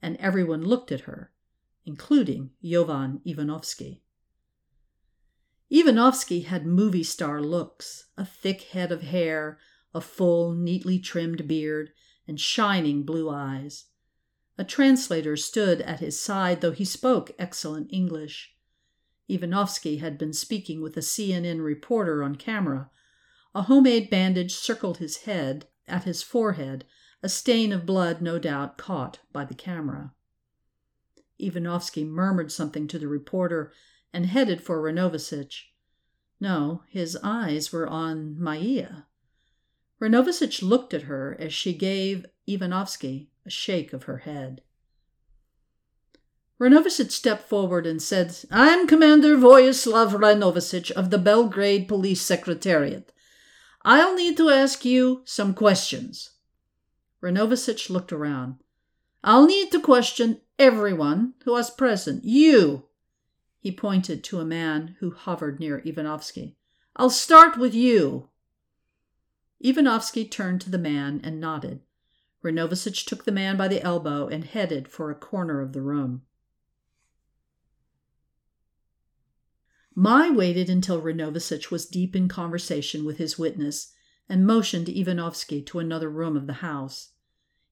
and 0.00 0.16
everyone 0.16 0.62
looked 0.62 0.92
at 0.92 1.02
her, 1.02 1.32
including 1.84 2.50
Jovan 2.62 3.20
Ivanovsky. 3.24 4.02
Ivanovsky 5.70 6.40
had 6.40 6.66
movie 6.66 7.02
star 7.02 7.40
looks, 7.40 8.06
a 8.16 8.24
thick 8.24 8.62
head 8.62 8.92
of 8.92 9.02
hair, 9.02 9.58
a 9.92 10.00
full, 10.00 10.52
neatly 10.52 10.98
trimmed 10.98 11.48
beard, 11.48 11.90
and 12.28 12.40
shining 12.40 13.02
blue 13.02 13.28
eyes. 13.28 13.86
A 14.58 14.64
translator 14.64 15.36
stood 15.36 15.80
at 15.82 16.00
his 16.00 16.18
side, 16.18 16.60
though 16.60 16.72
he 16.72 16.84
spoke 16.84 17.32
excellent 17.38 17.92
English. 17.92 18.54
Ivanovsky 19.28 19.96
had 19.96 20.16
been 20.16 20.32
speaking 20.32 20.80
with 20.80 20.96
a 20.96 21.00
CNN 21.00 21.62
reporter 21.62 22.22
on 22.22 22.36
camera. 22.36 22.90
A 23.56 23.62
homemade 23.62 24.10
bandage 24.10 24.54
circled 24.54 24.98
his 24.98 25.22
head, 25.22 25.66
at 25.88 26.04
his 26.04 26.22
forehead, 26.22 26.84
a 27.22 27.28
stain 27.30 27.72
of 27.72 27.86
blood 27.86 28.20
no 28.20 28.38
doubt 28.38 28.76
caught 28.76 29.20
by 29.32 29.46
the 29.46 29.54
camera. 29.54 30.12
Ivanovsky 31.38 32.04
murmured 32.04 32.52
something 32.52 32.86
to 32.88 32.98
the 32.98 33.08
reporter 33.08 33.72
and 34.12 34.26
headed 34.26 34.60
for 34.60 34.82
Renovasic. 34.82 35.54
No, 36.38 36.82
his 36.86 37.16
eyes 37.22 37.72
were 37.72 37.88
on 37.88 38.38
Maia. 38.38 39.04
Renovasic 40.02 40.60
looked 40.60 40.92
at 40.92 41.04
her 41.04 41.34
as 41.40 41.54
she 41.54 41.72
gave 41.72 42.26
Ivanovsky 42.46 43.30
a 43.46 43.50
shake 43.50 43.94
of 43.94 44.02
her 44.02 44.18
head. 44.18 44.60
Renovasic 46.60 47.10
stepped 47.10 47.48
forward 47.48 47.86
and 47.86 48.02
said, 48.02 48.36
I'm 48.50 48.86
Commander 48.86 49.34
Voyaslav 49.38 50.12
Renovasic 50.12 50.90
of 50.90 51.08
the 51.08 51.16
Belgrade 51.16 51.88
Police 51.88 52.20
Secretariat. 52.20 53.14
I'll 53.88 54.16
need 54.16 54.36
to 54.38 54.50
ask 54.50 54.84
you 54.84 55.22
some 55.24 55.54
questions. 55.54 56.30
Renovasic 57.22 57.88
looked 57.88 58.12
around. 58.12 58.56
I'll 59.22 59.46
need 59.46 59.70
to 59.70 59.80
question 59.80 60.40
everyone 60.58 61.34
who 61.44 61.52
was 61.52 61.70
present. 61.70 62.24
You! 62.24 62.86
He 63.60 63.70
pointed 63.70 64.24
to 64.24 64.40
a 64.40 64.44
man 64.44 64.96
who 64.98 65.12
hovered 65.12 65.60
near 65.60 65.82
Ivanovsky. 65.84 66.56
I'll 66.96 67.10
start 67.10 67.56
with 67.56 67.76
you. 67.76 68.28
Ivanovsky 69.60 70.24
turned 70.24 70.62
to 70.62 70.70
the 70.70 70.78
man 70.78 71.20
and 71.22 71.38
nodded. 71.38 71.82
Renovasic 72.42 73.06
took 73.06 73.24
the 73.24 73.30
man 73.30 73.56
by 73.56 73.68
the 73.68 73.82
elbow 73.82 74.26
and 74.26 74.42
headed 74.42 74.88
for 74.88 75.12
a 75.12 75.14
corner 75.14 75.60
of 75.60 75.72
the 75.72 75.80
room. 75.80 76.22
Mai 79.98 80.28
waited 80.28 80.68
until 80.68 81.00
Renovasic 81.00 81.70
was 81.70 81.86
deep 81.86 82.14
in 82.14 82.28
conversation 82.28 83.02
with 83.02 83.16
his 83.16 83.38
witness 83.38 83.94
and 84.28 84.46
motioned 84.46 84.90
Ivanovsky 84.90 85.62
to 85.62 85.78
another 85.78 86.10
room 86.10 86.36
of 86.36 86.46
the 86.46 86.60
house. 86.60 87.12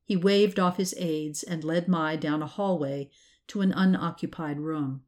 He 0.04 0.16
waved 0.16 0.58
off 0.58 0.78
his 0.78 0.94
aides 0.96 1.42
and 1.42 1.62
led 1.62 1.87
Mai 1.87 2.16
down 2.16 2.40
a 2.42 2.46
hallway 2.46 3.10
to 3.48 3.60
an 3.60 3.72
unoccupied 3.72 4.58
room. 4.58 5.02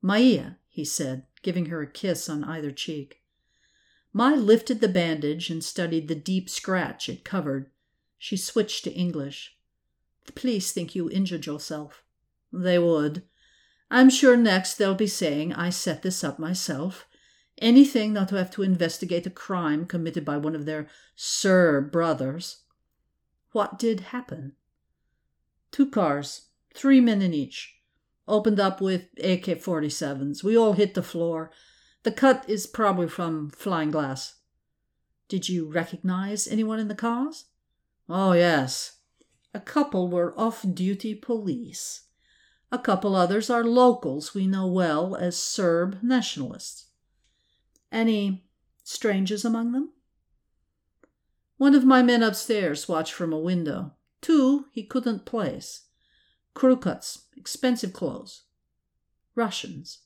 Maia, 0.00 0.52
he 0.68 0.84
said, 0.84 1.26
giving 1.42 1.66
her 1.66 1.82
a 1.82 1.90
kiss 1.90 2.28
on 2.28 2.44
either 2.44 2.70
cheek. 2.70 3.20
Mai 4.12 4.36
lifted 4.36 4.80
the 4.80 4.88
bandage 4.88 5.50
and 5.50 5.64
studied 5.64 6.06
the 6.06 6.14
deep 6.14 6.48
scratch 6.48 7.08
it 7.08 7.24
covered 7.24 7.70
she 8.18 8.36
switched 8.36 8.84
to 8.84 8.92
English. 8.92 9.56
The 10.26 10.32
police 10.32 10.70
think 10.70 10.94
you 10.94 11.10
injured 11.10 11.46
yourself. 11.46 12.04
They 12.52 12.78
would. 12.78 13.24
I'm 13.90 14.10
sure 14.10 14.36
next 14.36 14.74
they'll 14.74 14.94
be 14.94 15.06
saying 15.06 15.54
I 15.54 15.70
set 15.70 16.02
this 16.02 16.22
up 16.22 16.38
myself. 16.38 17.06
Anything 17.58 18.12
not 18.12 18.28
to 18.28 18.36
have 18.36 18.50
to 18.52 18.62
investigate 18.62 19.26
a 19.26 19.30
crime 19.30 19.86
committed 19.86 20.24
by 20.24 20.36
one 20.36 20.54
of 20.54 20.66
their 20.66 20.88
Serb 21.16 21.90
brothers. 21.90 22.62
What 23.52 23.78
did 23.78 24.00
happen? 24.00 24.52
Two 25.72 25.90
cars, 25.90 26.48
three 26.74 27.00
men 27.00 27.22
in 27.22 27.34
each. 27.34 27.76
Opened 28.28 28.60
up 28.60 28.80
with 28.80 29.06
AK 29.18 29.58
47s. 29.58 30.44
We 30.44 30.56
all 30.56 30.74
hit 30.74 30.94
the 30.94 31.02
floor. 31.02 31.50
The 32.02 32.12
cut 32.12 32.44
is 32.46 32.66
probably 32.66 33.08
from 33.08 33.50
flying 33.50 33.90
glass. 33.90 34.36
Did 35.28 35.48
you 35.48 35.70
recognize 35.70 36.46
anyone 36.46 36.78
in 36.78 36.88
the 36.88 36.94
cars? 36.94 37.46
Oh, 38.08 38.32
yes. 38.32 38.98
A 39.52 39.60
couple 39.60 40.08
were 40.08 40.38
off 40.38 40.64
duty 40.74 41.14
police. 41.14 42.07
A 42.70 42.78
couple 42.78 43.16
others 43.16 43.48
are 43.48 43.64
locals 43.64 44.34
we 44.34 44.46
know 44.46 44.66
well 44.66 45.16
as 45.16 45.42
Serb 45.42 46.02
nationalists. 46.02 46.86
Any 47.90 48.44
strangers 48.84 49.44
among 49.44 49.72
them? 49.72 49.92
One 51.56 51.74
of 51.74 51.84
my 51.84 52.02
men 52.02 52.22
upstairs 52.22 52.88
watched 52.88 53.14
from 53.14 53.32
a 53.32 53.38
window. 53.38 53.94
Two 54.20 54.66
he 54.70 54.84
couldn't 54.84 55.24
place. 55.24 55.86
Crew 56.52 56.76
cuts, 56.76 57.26
expensive 57.36 57.92
clothes. 57.92 58.42
Russians. 59.34 60.00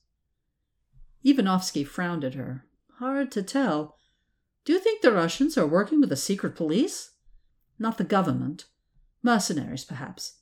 Ivanovsky 1.24 1.82
frowned 1.82 2.24
at 2.24 2.34
her. 2.34 2.66
Hard 2.98 3.32
to 3.32 3.42
tell. 3.42 3.96
Do 4.64 4.72
you 4.72 4.78
think 4.78 5.02
the 5.02 5.12
Russians 5.12 5.58
are 5.58 5.66
working 5.66 6.00
with 6.00 6.10
the 6.10 6.16
secret 6.16 6.54
police? 6.54 7.10
Not 7.78 7.98
the 7.98 8.04
government. 8.04 8.66
Mercenaries, 9.22 9.84
perhaps. 9.84 10.38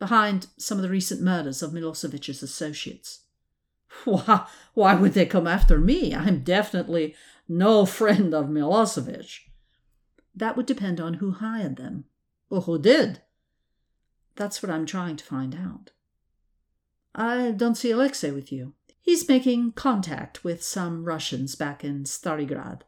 Behind 0.00 0.48
some 0.56 0.78
of 0.78 0.82
the 0.82 0.88
recent 0.88 1.20
murders 1.20 1.62
of 1.62 1.70
Milosevic's 1.70 2.42
associates. 2.42 3.20
Why, 4.04 4.46
why 4.74 4.94
would 4.94 5.12
they 5.12 5.26
come 5.26 5.46
after 5.46 5.78
me? 5.78 6.14
I'm 6.14 6.40
definitely 6.40 7.14
no 7.48 7.86
friend 7.86 8.34
of 8.34 8.46
Milosevic. 8.46 9.40
That 10.34 10.56
would 10.56 10.66
depend 10.66 11.00
on 11.00 11.14
who 11.14 11.32
hired 11.32 11.76
them. 11.76 12.06
Well, 12.48 12.62
who 12.62 12.80
did? 12.80 13.20
That's 14.36 14.62
what 14.62 14.70
I'm 14.70 14.86
trying 14.86 15.16
to 15.16 15.24
find 15.24 15.54
out. 15.54 15.90
I 17.14 17.50
don't 17.50 17.76
see 17.76 17.90
Alexei 17.90 18.30
with 18.30 18.50
you. 18.50 18.72
He's 19.00 19.28
making 19.28 19.72
contact 19.72 20.44
with 20.44 20.62
some 20.62 21.04
Russians 21.04 21.56
back 21.56 21.84
in 21.84 22.04
Starigrad. 22.04 22.82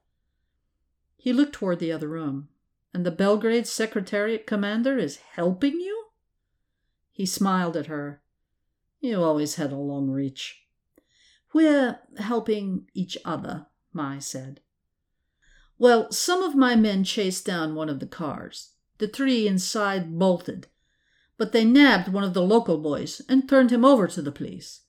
He 1.19 1.33
looked 1.33 1.55
toward 1.55 1.79
the 1.79 1.93
other 1.93 2.09
room. 2.09 2.49
And 2.95 3.05
the 3.05 3.11
Belgrade 3.11 3.67
Secretariat 3.67 4.47
commander 4.47 4.99
is 4.99 5.17
helping 5.35 5.75
you? 5.75 6.02
He 7.13 7.27
smiled 7.27 7.77
at 7.77 7.87
her. 7.87 8.23
You 9.01 9.23
always 9.23 9.57
had 9.57 9.73
a 9.73 9.77
long 9.77 10.11
reach. 10.11 10.63
We're 11.53 12.01
helping 12.17 12.89
each 12.95 13.19
other, 13.25 13.67
Mai 13.93 14.19
said. 14.19 14.61
Well, 15.79 16.11
some 16.11 16.43
of 16.43 16.55
my 16.55 16.77
men 16.77 17.05
chased 17.05 17.45
down 17.45 17.75
one 17.75 17.89
of 17.89 18.01
the 18.01 18.07
cars. 18.07 18.71
The 18.99 19.09
three 19.09 19.47
inside 19.49 20.19
bolted, 20.19 20.69
but 21.37 21.53
they 21.53 21.65
nabbed 21.65 22.09
one 22.13 22.23
of 22.23 22.35
the 22.35 22.43
local 22.43 22.79
boys 22.79 23.21
and 23.29 23.49
turned 23.49 23.73
him 23.73 23.85
over 23.85 24.07
to 24.07 24.23
the 24.23 24.31
police. 24.31 24.83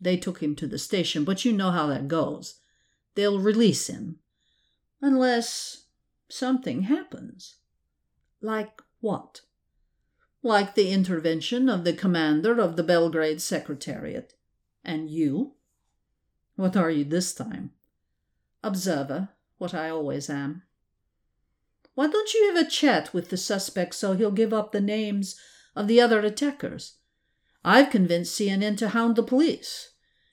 They 0.00 0.16
took 0.16 0.42
him 0.42 0.56
to 0.56 0.66
the 0.66 0.78
station, 0.78 1.24
but 1.24 1.44
you 1.44 1.52
know 1.52 1.70
how 1.70 1.86
that 1.88 2.08
goes. 2.08 2.60
They'll 3.14 3.40
release 3.40 3.88
him. 3.88 4.20
Unless 5.02 5.84
something 6.28 6.82
happens. 6.82 7.56
Like 8.40 8.80
what? 9.00 9.42
Like 10.42 10.74
the 10.74 10.90
intervention 10.90 11.68
of 11.68 11.84
the 11.84 11.92
commander 11.92 12.60
of 12.60 12.76
the 12.76 12.84
Belgrade 12.84 13.42
Secretariat. 13.42 14.34
And 14.84 15.10
you? 15.10 15.54
What 16.54 16.76
are 16.76 16.90
you 16.90 17.04
this 17.04 17.34
time? 17.34 17.72
Observer, 18.62 19.30
what 19.58 19.74
I 19.74 19.90
always 19.90 20.30
am. 20.30 20.62
Why 21.94 22.06
don't 22.06 22.32
you 22.32 22.46
have 22.46 22.64
a 22.64 22.70
chat 22.70 23.12
with 23.12 23.30
the 23.30 23.36
suspect 23.36 23.94
so 23.94 24.12
he'll 24.12 24.30
give 24.30 24.52
up 24.52 24.70
the 24.70 24.80
names 24.80 25.34
of 25.74 25.88
the 25.88 26.00
other 26.00 26.20
attackers? 26.20 26.98
I've 27.64 27.90
convinced 27.90 28.38
CNN 28.38 28.76
to 28.78 28.90
hound 28.90 29.16
the 29.16 29.22
police. 29.24 29.90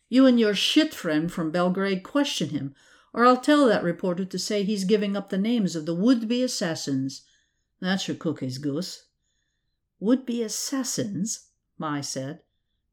You 0.08 0.28
and 0.28 0.40
your 0.40 0.54
shit 0.54 0.94
friend 0.94 1.32
from 1.32 1.50
Belgrade 1.50 2.04
question 2.04 2.50
him, 2.50 2.76
or 3.14 3.26
I'll 3.26 3.38
tell 3.38 3.66
that 3.66 3.84
reporter 3.84 4.26
to 4.26 4.38
say 4.38 4.64
he's 4.64 4.84
giving 4.84 5.18
up 5.18 5.30
the 5.30 5.38
names 5.38 5.76
of 5.76 5.88
the 5.88 5.96
would 5.96 6.28
be 6.28 6.44
assassins. 6.44 7.24
That's 7.82 8.08
your 8.08 8.18
cookies, 8.18 8.60
goose. 8.60 9.06
Would 10.06 10.24
be 10.24 10.44
assassins? 10.44 11.48
Mai 11.80 12.02
said. 12.02 12.42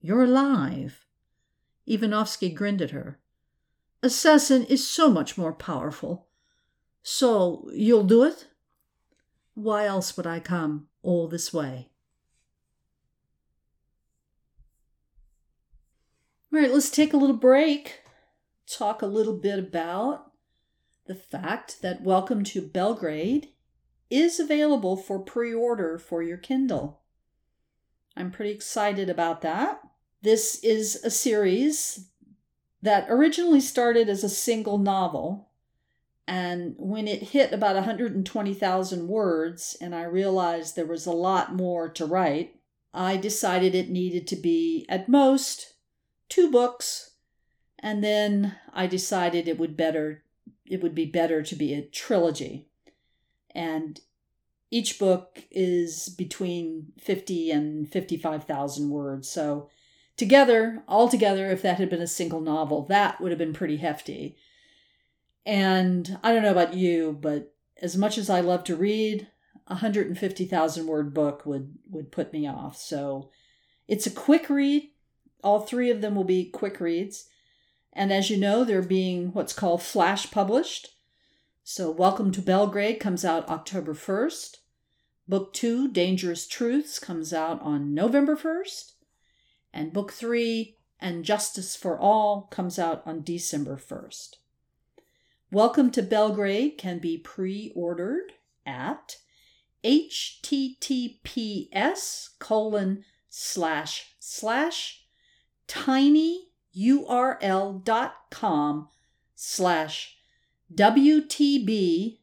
You're 0.00 0.22
alive. 0.22 1.04
Ivanovsky 1.86 2.48
grinned 2.48 2.80
at 2.80 2.92
her. 2.92 3.20
Assassin 4.02 4.64
is 4.64 4.88
so 4.88 5.10
much 5.10 5.36
more 5.36 5.52
powerful. 5.52 6.28
So 7.02 7.68
you'll 7.74 8.04
do 8.04 8.24
it? 8.24 8.46
Why 9.52 9.84
else 9.84 10.16
would 10.16 10.26
I 10.26 10.40
come 10.40 10.88
all 11.02 11.28
this 11.28 11.52
way? 11.52 11.90
All 16.50 16.60
right, 16.60 16.72
let's 16.72 16.88
take 16.88 17.12
a 17.12 17.18
little 17.18 17.36
break. 17.36 18.00
Talk 18.66 19.02
a 19.02 19.06
little 19.06 19.36
bit 19.36 19.58
about 19.58 20.32
the 21.04 21.14
fact 21.14 21.82
that 21.82 22.00
Welcome 22.00 22.42
to 22.44 22.62
Belgrade 22.62 23.48
is 24.08 24.40
available 24.40 24.96
for 24.96 25.18
pre 25.18 25.52
order 25.52 25.98
for 25.98 26.22
your 26.22 26.38
Kindle. 26.38 27.01
I'm 28.16 28.30
pretty 28.30 28.50
excited 28.50 29.08
about 29.08 29.42
that. 29.42 29.80
This 30.22 30.62
is 30.62 30.96
a 31.04 31.10
series 31.10 32.08
that 32.82 33.06
originally 33.08 33.60
started 33.60 34.08
as 34.08 34.24
a 34.24 34.28
single 34.28 34.78
novel. 34.78 35.48
And 36.26 36.74
when 36.78 37.08
it 37.08 37.22
hit 37.22 37.52
about 37.52 37.74
120,000 37.74 39.08
words, 39.08 39.76
and 39.80 39.94
I 39.94 40.04
realized 40.04 40.76
there 40.76 40.86
was 40.86 41.06
a 41.06 41.12
lot 41.12 41.54
more 41.54 41.88
to 41.90 42.06
write, 42.06 42.56
I 42.94 43.16
decided 43.16 43.74
it 43.74 43.90
needed 43.90 44.26
to 44.28 44.36
be 44.36 44.86
at 44.88 45.08
most 45.08 45.74
two 46.28 46.50
books. 46.50 47.12
And 47.78 48.02
then 48.04 48.56
I 48.72 48.86
decided 48.86 49.48
it 49.48 49.58
would 49.58 49.76
better 49.76 50.22
it 50.64 50.82
would 50.82 50.94
be 50.94 51.04
better 51.04 51.42
to 51.42 51.54
be 51.54 51.74
a 51.74 51.82
trilogy. 51.82 52.68
And 53.54 54.00
each 54.72 54.98
book 54.98 55.44
is 55.50 56.08
between 56.08 56.94
50 56.98 57.50
and 57.50 57.92
55,000 57.92 58.88
words. 58.88 59.28
So 59.28 59.68
together, 60.16 60.82
all 60.88 61.10
together, 61.10 61.50
if 61.50 61.60
that 61.60 61.76
had 61.76 61.90
been 61.90 62.00
a 62.00 62.06
single 62.06 62.40
novel, 62.40 62.86
that 62.86 63.20
would 63.20 63.30
have 63.30 63.38
been 63.38 63.52
pretty 63.52 63.76
hefty. 63.76 64.34
And 65.44 66.18
I 66.22 66.32
don't 66.32 66.42
know 66.42 66.52
about 66.52 66.72
you, 66.72 67.18
but 67.20 67.54
as 67.82 67.98
much 67.98 68.16
as 68.16 68.30
I 68.30 68.40
love 68.40 68.64
to 68.64 68.74
read, 68.74 69.28
a 69.66 69.74
150,000 69.74 70.86
word 70.86 71.12
book 71.12 71.44
would 71.44 71.74
would 71.90 72.10
put 72.10 72.32
me 72.32 72.46
off. 72.48 72.78
So 72.78 73.30
it's 73.86 74.06
a 74.06 74.10
quick 74.10 74.48
read. 74.48 74.88
All 75.44 75.60
three 75.60 75.90
of 75.90 76.00
them 76.00 76.14
will 76.14 76.24
be 76.24 76.48
quick 76.48 76.80
reads. 76.80 77.26
And 77.92 78.10
as 78.10 78.30
you 78.30 78.38
know, 78.38 78.64
they're 78.64 78.80
being 78.80 79.34
what's 79.34 79.52
called 79.52 79.82
flash 79.82 80.30
published. 80.30 80.88
So 81.62 81.90
Welcome 81.90 82.32
to 82.32 82.40
Belgrade 82.40 83.00
comes 83.00 83.22
out 83.22 83.48
October 83.50 83.92
1st. 83.92 84.56
Book 85.28 85.52
2, 85.54 85.88
Dangerous 85.92 86.48
Truths, 86.48 86.98
comes 86.98 87.32
out 87.32 87.62
on 87.62 87.94
November 87.94 88.36
1st. 88.36 88.92
And 89.72 89.92
book 89.92 90.12
three, 90.12 90.76
And 91.00 91.24
Justice 91.24 91.76
for 91.76 91.96
All, 91.98 92.48
comes 92.50 92.78
out 92.78 93.02
on 93.06 93.22
December 93.22 93.76
1st. 93.76 94.36
Welcome 95.52 95.90
to 95.92 96.02
Belgrade 96.02 96.76
can 96.76 96.98
be 96.98 97.18
pre 97.18 97.72
ordered 97.76 98.32
at 98.66 99.18
https 99.84 101.18
colon 102.38 103.04
slash 103.28 104.14
slash 104.18 105.04
tinyurl.com 105.68 106.48
slash 109.34 110.16
WTB 110.74 112.18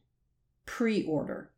pre 0.66 1.04
order. 1.04 1.50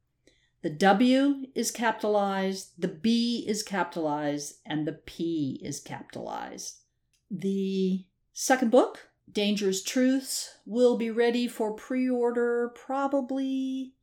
The 0.62 0.70
W 0.70 1.46
is 1.56 1.72
capitalized, 1.72 2.74
the 2.78 2.88
B 2.88 3.44
is 3.48 3.64
capitalized, 3.64 4.60
and 4.64 4.86
the 4.86 4.92
P 4.92 5.60
is 5.62 5.80
capitalized. 5.80 6.82
The 7.30 8.04
second 8.32 8.70
book, 8.70 9.08
Dangerous 9.30 9.82
Truths, 9.82 10.58
will 10.64 10.96
be 10.96 11.10
ready 11.10 11.48
for 11.48 11.72
pre 11.72 12.08
order 12.08 12.72
probably 12.76 13.94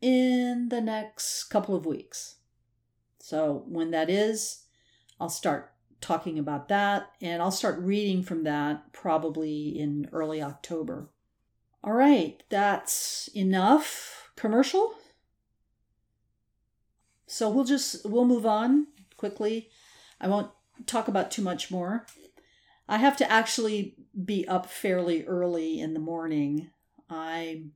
in 0.00 0.70
the 0.70 0.80
next 0.80 1.44
couple 1.44 1.76
of 1.76 1.84
weeks. 1.84 2.36
So, 3.18 3.64
when 3.68 3.90
that 3.90 4.08
is, 4.08 4.64
I'll 5.20 5.28
start 5.28 5.74
talking 6.00 6.38
about 6.38 6.68
that 6.68 7.10
and 7.20 7.42
I'll 7.42 7.50
start 7.50 7.78
reading 7.80 8.22
from 8.22 8.44
that 8.44 8.94
probably 8.94 9.78
in 9.78 10.08
early 10.10 10.40
October. 10.40 11.10
All 11.84 11.92
right, 11.92 12.42
that's 12.48 13.28
enough 13.34 14.30
commercial. 14.36 14.94
So 17.30 17.48
we'll 17.48 17.64
just 17.64 18.04
we'll 18.04 18.24
move 18.24 18.44
on 18.44 18.88
quickly. 19.16 19.70
I 20.20 20.26
won't 20.26 20.50
talk 20.86 21.06
about 21.06 21.30
too 21.30 21.42
much 21.42 21.70
more. 21.70 22.04
I 22.88 22.96
have 22.96 23.16
to 23.18 23.30
actually 23.30 23.94
be 24.24 24.48
up 24.48 24.66
fairly 24.66 25.24
early 25.24 25.78
in 25.78 25.94
the 25.94 26.00
morning. 26.00 26.70
I'm 27.08 27.72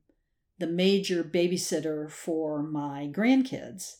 the 0.59 0.67
major 0.67 1.23
babysitter 1.23 2.11
for 2.11 2.63
my 2.63 3.09
grandkids. 3.09 3.99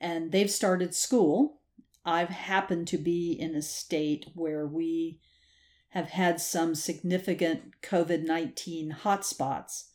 And 0.00 0.30
they've 0.30 0.50
started 0.50 0.94
school. 0.94 1.58
I've 2.04 2.28
happened 2.28 2.86
to 2.88 2.98
be 2.98 3.32
in 3.32 3.56
a 3.56 3.62
state 3.62 4.26
where 4.34 4.64
we 4.64 5.18
have 5.88 6.10
had 6.10 6.40
some 6.40 6.76
significant 6.76 7.80
COVID 7.82 8.22
19 8.22 8.98
hotspots. 9.02 9.88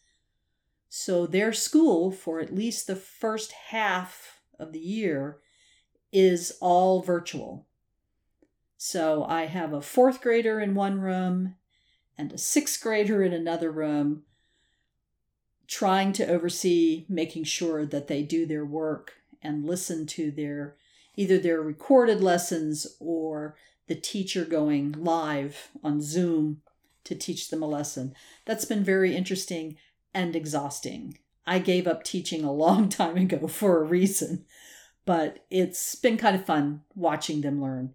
So 0.90 1.26
their 1.26 1.54
school, 1.54 2.12
for 2.12 2.42
at 2.42 2.54
least 2.54 2.88
the 2.88 2.98
first 2.98 3.54
half 3.70 4.41
of 4.62 4.72
the 4.72 4.80
year 4.80 5.40
is 6.14 6.54
all 6.62 7.02
virtual. 7.02 7.66
So 8.78 9.26
I 9.26 9.46
have 9.46 9.74
a 9.74 9.82
fourth 9.82 10.22
grader 10.22 10.60
in 10.60 10.74
one 10.74 11.00
room 11.00 11.56
and 12.18 12.32
a 12.32 12.38
sixth 12.38 12.82
grader 12.82 13.24
in 13.24 13.34
another 13.34 13.72
room, 13.72 14.24
trying 15.68 16.14
to 16.14 16.28
oversee 16.28 17.06
making 17.10 17.46
sure 17.46 17.86
that 17.86 18.08
they 18.08 18.24
do 18.24 18.46
their 18.46 18.66
work 18.66 19.14
and 19.42 19.66
listen 19.66 20.06
to 20.06 20.32
their 20.32 20.76
either 21.16 21.38
their 21.38 21.62
recorded 21.62 22.22
lessons 22.22 22.88
or 23.00 23.56
the 23.88 23.96
teacher 23.96 24.46
going 24.46 24.94
live 24.94 25.70
on 25.84 26.02
Zoom 26.02 26.62
to 27.04 27.16
teach 27.16 27.50
them 27.50 27.62
a 27.62 27.68
lesson. 27.68 28.14
That's 28.46 28.66
been 28.66 28.84
very 28.84 29.16
interesting 29.16 29.78
and 30.14 30.36
exhausting. 30.36 31.18
I 31.46 31.60
gave 31.60 31.88
up 31.88 32.04
teaching 32.04 32.44
a 32.44 32.52
long 32.52 32.90
time 32.90 33.18
ago 33.18 33.48
for 33.48 33.82
a 33.82 33.86
reason, 33.86 34.46
but 35.06 35.46
it's 35.50 35.96
been 35.96 36.18
kind 36.18 36.36
of 36.36 36.46
fun 36.46 36.82
watching 36.96 37.42
them 37.42 37.62
learn. 37.62 37.94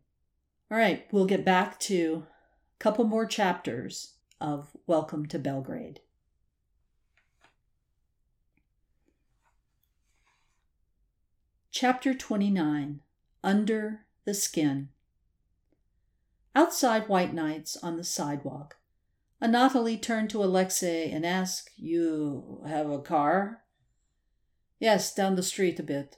All 0.70 0.78
right, 0.78 1.06
we'll 1.12 1.26
get 1.26 1.44
back 1.44 1.78
to 1.80 2.26
a 2.26 2.78
couple 2.78 3.04
more 3.04 3.26
chapters 3.26 4.14
of 4.40 4.76
Welcome 4.86 5.26
to 5.26 5.38
Belgrade. 5.38 6.00
Chapter 11.70 12.14
29 12.14 13.00
Under 13.44 14.06
the 14.24 14.34
Skin 14.34 14.88
Outside 16.54 17.06
White 17.06 17.34
Knights 17.34 17.76
on 17.76 17.98
the 17.98 18.02
sidewalk, 18.02 18.78
Anatoly 19.40 20.00
turned 20.00 20.30
to 20.30 20.42
Alexei 20.42 21.10
and 21.10 21.26
asked, 21.26 21.70
You 21.76 22.62
have 22.66 22.90
a 22.90 22.98
car? 22.98 23.62
Yes, 24.78 25.14
down 25.14 25.36
the 25.36 25.42
street 25.42 25.78
a 25.78 25.82
bit. 25.82 26.16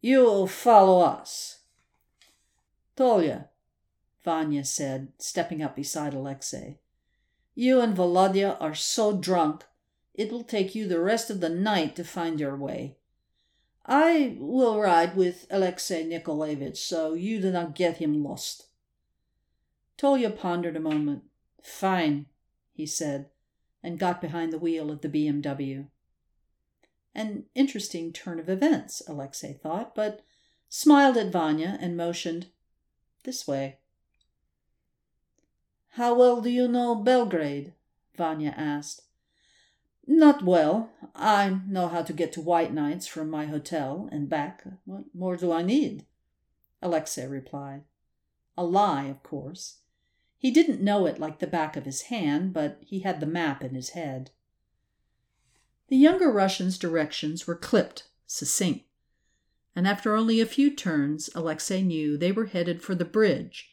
You 0.00 0.46
follow 0.46 1.00
us. 1.00 1.60
Tolya, 2.96 3.48
Vanya 4.24 4.64
said, 4.64 5.12
stepping 5.18 5.62
up 5.62 5.74
beside 5.74 6.14
Alexei. 6.14 6.78
You 7.54 7.80
and 7.80 7.96
Volodya 7.96 8.56
are 8.60 8.74
so 8.74 9.16
drunk, 9.16 9.64
it 10.14 10.30
will 10.30 10.44
take 10.44 10.74
you 10.74 10.86
the 10.86 11.00
rest 11.00 11.30
of 11.30 11.40
the 11.40 11.48
night 11.48 11.96
to 11.96 12.04
find 12.04 12.38
your 12.38 12.56
way. 12.56 12.96
I 13.86 14.36
will 14.38 14.80
ride 14.80 15.16
with 15.16 15.46
Alexei 15.50 16.04
Nikolaevich 16.04 16.76
so 16.76 17.14
you 17.14 17.40
do 17.40 17.50
not 17.50 17.74
get 17.74 17.98
him 17.98 18.22
lost. 18.22 18.66
Tolya 19.96 20.30
pondered 20.30 20.76
a 20.76 20.80
moment. 20.80 21.24
Fine, 21.62 22.26
he 22.74 22.86
said, 22.86 23.30
and 23.82 23.98
got 23.98 24.20
behind 24.20 24.52
the 24.52 24.58
wheel 24.58 24.90
of 24.90 25.00
the 25.00 25.08
BMW. 25.08 25.86
An 27.14 27.44
interesting 27.54 28.12
turn 28.12 28.40
of 28.40 28.48
events, 28.48 29.00
Alexei 29.06 29.52
thought, 29.52 29.94
but 29.94 30.20
smiled 30.68 31.16
at 31.16 31.30
Vanya 31.30 31.78
and 31.80 31.96
motioned 31.96 32.48
this 33.22 33.46
way. 33.46 33.78
How 35.90 36.14
well 36.14 36.40
do 36.40 36.50
you 36.50 36.66
know 36.66 36.96
Belgrade? 36.96 37.72
Vanya 38.16 38.52
asked. 38.56 39.02
Not 40.06 40.44
well. 40.44 40.90
I 41.14 41.60
know 41.68 41.88
how 41.88 42.02
to 42.02 42.12
get 42.12 42.32
to 42.32 42.40
White 42.40 42.74
Knights 42.74 43.06
from 43.06 43.30
my 43.30 43.46
hotel 43.46 44.08
and 44.10 44.28
back. 44.28 44.64
What 44.84 45.04
more 45.14 45.36
do 45.36 45.52
I 45.52 45.62
need? 45.62 46.04
Alexei 46.82 47.26
replied. 47.26 47.84
A 48.56 48.64
lie, 48.64 49.04
of 49.04 49.22
course. 49.22 49.78
He 50.44 50.50
didn't 50.50 50.82
know 50.82 51.06
it 51.06 51.18
like 51.18 51.38
the 51.38 51.46
back 51.46 51.74
of 51.74 51.86
his 51.86 52.02
hand, 52.02 52.52
but 52.52 52.78
he 52.84 52.98
had 52.98 53.18
the 53.18 53.26
map 53.26 53.64
in 53.64 53.74
his 53.74 53.88
head. 53.96 54.30
The 55.88 55.96
younger 55.96 56.30
Russian's 56.30 56.76
directions 56.76 57.46
were 57.46 57.56
clipped, 57.56 58.10
succinct, 58.26 58.84
and 59.74 59.88
after 59.88 60.14
only 60.14 60.42
a 60.42 60.46
few 60.46 60.70
turns, 60.70 61.30
Alexei 61.34 61.80
knew 61.80 62.18
they 62.18 62.30
were 62.30 62.44
headed 62.44 62.82
for 62.82 62.94
the 62.94 63.06
bridge 63.06 63.70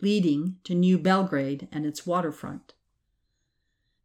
leading 0.00 0.58
to 0.62 0.76
New 0.76 0.96
Belgrade 0.96 1.66
and 1.72 1.84
its 1.84 2.06
waterfront. 2.06 2.74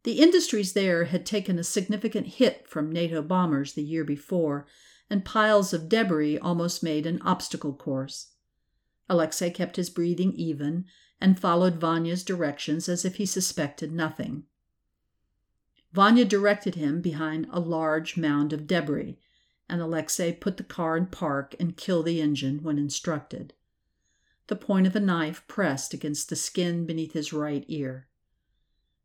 The 0.01 0.19
industries 0.19 0.73
there 0.73 1.03
had 1.03 1.23
taken 1.23 1.59
a 1.59 1.63
significant 1.63 2.25
hit 2.25 2.67
from 2.67 2.91
NATO 2.91 3.21
bombers 3.21 3.73
the 3.73 3.83
year 3.83 4.03
before, 4.03 4.65
and 5.07 5.23
piles 5.23 5.71
of 5.71 5.87
debris 5.87 6.39
almost 6.39 6.81
made 6.81 7.05
an 7.05 7.21
obstacle 7.21 7.75
course. 7.75 8.31
Alexei 9.07 9.51
kept 9.51 9.75
his 9.75 9.91
breathing 9.91 10.33
even 10.33 10.85
and 11.19 11.39
followed 11.39 11.75
Vanya's 11.75 12.23
directions 12.23 12.87
as 12.87 13.03
if 13.03 13.15
he 13.15 13.25
suspected 13.25 13.91
nothing. 13.91 14.43
Vanya 15.93 16.25
directed 16.25 16.75
him 16.75 17.01
behind 17.01 17.47
a 17.49 17.59
large 17.59 18.17
mound 18.17 18.53
of 18.53 18.67
debris, 18.67 19.17
and 19.69 19.81
Alexei 19.81 20.31
put 20.31 20.57
the 20.57 20.63
car 20.63 20.95
in 20.95 21.07
park 21.07 21.55
and 21.59 21.77
killed 21.77 22.05
the 22.05 22.21
engine 22.21 22.61
when 22.61 22.77
instructed. 22.77 23.53
The 24.47 24.55
point 24.55 24.87
of 24.87 24.95
a 24.95 24.99
knife 24.99 25.43
pressed 25.47 25.93
against 25.93 26.29
the 26.29 26.35
skin 26.35 26.85
beneath 26.85 27.13
his 27.13 27.33
right 27.33 27.65
ear. 27.67 28.07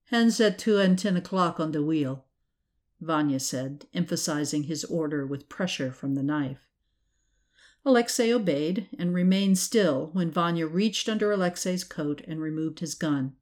Hands 0.06 0.38
at 0.40 0.58
two 0.58 0.78
and 0.78 0.98
ten 0.98 1.16
o'clock 1.16 1.58
on 1.58 1.72
the 1.72 1.82
wheel, 1.82 2.26
Vanya 3.00 3.40
said, 3.40 3.86
emphasizing 3.92 4.64
his 4.64 4.84
order 4.84 5.26
with 5.26 5.48
pressure 5.48 5.90
from 5.90 6.14
the 6.14 6.22
knife. 6.22 6.68
Alexei 7.84 8.32
obeyed 8.32 8.88
and 8.98 9.12
remained 9.12 9.58
still 9.58 10.10
when 10.12 10.30
Vanya 10.30 10.66
reached 10.66 11.08
under 11.08 11.32
Alexei's 11.32 11.82
coat 11.82 12.22
and 12.28 12.40
removed 12.40 12.78
his 12.78 12.94
gun. 12.94 13.34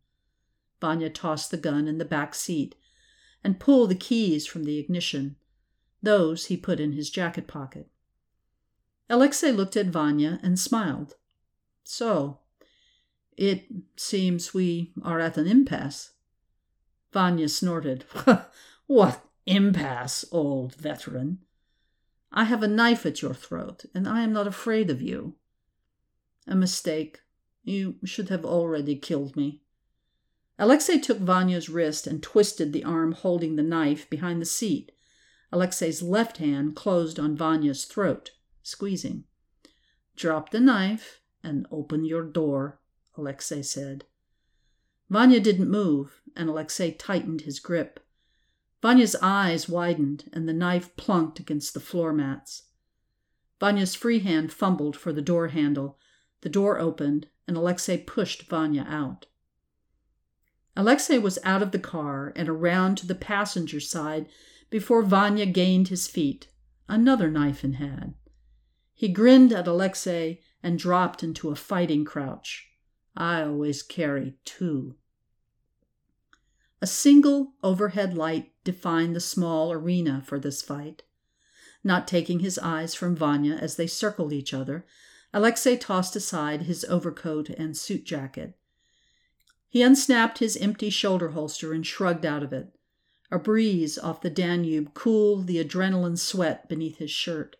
Vanya 0.80 1.10
tossed 1.10 1.50
the 1.50 1.58
gun 1.58 1.86
in 1.86 1.98
the 1.98 2.04
back 2.04 2.34
seat 2.34 2.74
and 3.44 3.60
pulled 3.60 3.90
the 3.90 3.94
keys 3.94 4.46
from 4.46 4.64
the 4.64 4.78
ignition. 4.78 5.36
Those 6.02 6.46
he 6.46 6.56
put 6.56 6.80
in 6.80 6.92
his 6.92 7.10
jacket 7.10 7.46
pocket. 7.46 7.88
Alexei 9.10 9.52
looked 9.52 9.76
at 9.76 9.86
Vanya 9.86 10.40
and 10.42 10.58
smiled. 10.58 11.16
So, 11.84 12.38
it 13.36 13.66
seems 13.96 14.54
we 14.54 14.92
are 15.02 15.20
at 15.20 15.36
an 15.36 15.46
impasse. 15.46 16.12
Vanya 17.12 17.48
snorted. 17.48 18.04
what 18.86 19.24
impasse, 19.46 20.24
old 20.30 20.74
veteran? 20.76 21.40
I 22.32 22.44
have 22.44 22.62
a 22.62 22.68
knife 22.68 23.04
at 23.06 23.22
your 23.22 23.34
throat, 23.34 23.84
and 23.94 24.08
I 24.08 24.22
am 24.22 24.32
not 24.32 24.46
afraid 24.46 24.90
of 24.90 25.02
you. 25.02 25.34
A 26.46 26.54
mistake. 26.54 27.20
You 27.62 27.96
should 28.04 28.28
have 28.28 28.44
already 28.44 28.96
killed 28.96 29.36
me. 29.36 29.62
Alexei 30.58 30.98
took 30.98 31.18
Vanya's 31.18 31.68
wrist 31.68 32.06
and 32.06 32.22
twisted 32.22 32.72
the 32.72 32.84
arm 32.84 33.12
holding 33.12 33.56
the 33.56 33.62
knife 33.62 34.08
behind 34.08 34.40
the 34.40 34.46
seat. 34.46 34.92
Alexei's 35.52 36.02
left 36.02 36.36
hand 36.36 36.76
closed 36.76 37.18
on 37.18 37.36
Vanya's 37.36 37.84
throat, 37.84 38.32
squeezing. 38.62 39.24
Drop 40.16 40.50
the 40.50 40.60
knife 40.60 41.20
and 41.42 41.66
open 41.70 42.04
your 42.04 42.22
door, 42.22 42.80
Alexei 43.16 43.62
said. 43.62 44.04
Vanya 45.08 45.40
didn't 45.40 45.70
move, 45.70 46.20
and 46.36 46.48
Alexei 46.48 46.92
tightened 46.92 47.40
his 47.42 47.58
grip. 47.58 48.00
Vanya's 48.82 49.16
eyes 49.20 49.68
widened, 49.68 50.30
and 50.32 50.48
the 50.48 50.54
knife 50.54 50.96
plunked 50.96 51.38
against 51.38 51.74
the 51.74 51.80
floor 51.80 52.12
mats. 52.12 52.62
Vanya's 53.58 53.94
free 53.94 54.20
hand 54.20 54.52
fumbled 54.52 54.96
for 54.96 55.12
the 55.12 55.20
door 55.20 55.48
handle. 55.48 55.98
The 56.40 56.48
door 56.48 56.78
opened, 56.78 57.28
and 57.46 57.56
Alexei 57.56 57.98
pushed 57.98 58.48
Vanya 58.48 58.86
out. 58.88 59.26
Alexei 60.76 61.18
was 61.18 61.38
out 61.44 61.62
of 61.62 61.72
the 61.72 61.78
car 61.78 62.32
and 62.34 62.48
around 62.48 62.96
to 62.96 63.06
the 63.06 63.14
passenger 63.14 63.80
side 63.80 64.26
before 64.70 65.02
Vanya 65.02 65.44
gained 65.44 65.88
his 65.88 66.06
feet, 66.06 66.48
another 66.88 67.30
knife 67.30 67.62
in 67.64 67.74
hand. 67.74 68.14
He 68.94 69.08
grinned 69.08 69.52
at 69.52 69.66
Alexei 69.66 70.40
and 70.62 70.78
dropped 70.78 71.22
into 71.22 71.50
a 71.50 71.56
fighting 71.56 72.04
crouch. 72.04 72.68
I 73.16 73.42
always 73.42 73.82
carry 73.82 74.36
two. 74.44 74.94
A 76.80 76.86
single 76.86 77.54
overhead 77.62 78.16
light 78.16 78.52
defined 78.70 79.16
the 79.16 79.20
small 79.20 79.72
arena 79.72 80.22
for 80.24 80.38
this 80.38 80.62
fight. 80.62 81.02
Not 81.82 82.06
taking 82.06 82.38
his 82.38 82.58
eyes 82.58 82.94
from 82.94 83.16
Vanya 83.16 83.54
as 83.54 83.74
they 83.74 83.86
circled 83.86 84.32
each 84.32 84.54
other, 84.54 84.86
Alexei 85.32 85.76
tossed 85.76 86.14
aside 86.14 86.62
his 86.62 86.84
overcoat 86.84 87.48
and 87.50 87.76
suit 87.76 88.04
jacket. 88.04 88.56
He 89.68 89.82
unsnapped 89.82 90.38
his 90.38 90.56
empty 90.56 90.90
shoulder 90.90 91.30
holster 91.30 91.72
and 91.72 91.86
shrugged 91.86 92.24
out 92.24 92.42
of 92.42 92.52
it. 92.52 92.74
A 93.30 93.38
breeze 93.38 93.98
off 93.98 94.20
the 94.20 94.30
Danube 94.30 94.94
cooled 94.94 95.46
the 95.46 95.62
adrenaline 95.62 96.18
sweat 96.18 96.68
beneath 96.68 96.98
his 96.98 97.10
shirt. 97.10 97.56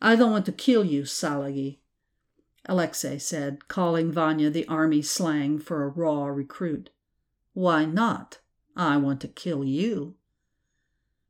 I 0.00 0.16
don't 0.16 0.30
want 0.30 0.46
to 0.46 0.52
kill 0.52 0.84
you, 0.84 1.02
Salagi, 1.02 1.80
Alexei 2.66 3.18
said, 3.18 3.68
calling 3.68 4.12
Vanya 4.12 4.50
the 4.50 4.66
army 4.66 5.02
slang 5.02 5.58
for 5.58 5.82
a 5.82 5.88
raw 5.88 6.26
recruit. 6.26 6.90
Why 7.52 7.84
not? 7.84 8.38
I 8.80 8.96
want 8.96 9.20
to 9.20 9.28
kill 9.28 9.62
you. 9.62 10.14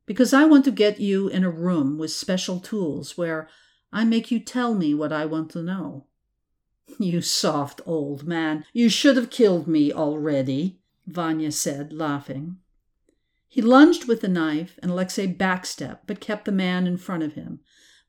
Because 0.05 0.33
I 0.33 0.45
want 0.45 0.63
to 0.65 0.71
get 0.71 1.01
you 1.01 1.27
in 1.27 1.43
a 1.43 1.49
room 1.49 1.97
with 1.97 2.11
special 2.11 2.61
tools 2.61 3.17
where 3.17 3.49
I 3.91 4.05
make 4.05 4.31
you 4.31 4.39
tell 4.39 4.73
me 4.73 4.93
what 4.93 5.11
I 5.11 5.25
want 5.25 5.51
to 5.51 5.61
know. 5.61 6.05
You 6.97 7.21
soft 7.21 7.81
old 7.85 8.25
man, 8.25 8.63
you 8.71 8.87
should 8.87 9.17
have 9.17 9.29
killed 9.29 9.67
me 9.67 9.91
already, 9.91 10.79
Vanya 11.05 11.51
said, 11.51 11.91
laughing. 11.91 12.57
He 13.49 13.61
lunged 13.61 14.07
with 14.07 14.21
the 14.21 14.29
knife, 14.29 14.79
and 14.81 14.91
Alexei 14.91 15.27
backstepped, 15.27 16.01
but 16.07 16.21
kept 16.21 16.45
the 16.45 16.53
man 16.53 16.87
in 16.87 16.95
front 16.95 17.23
of 17.23 17.33
him. 17.33 17.59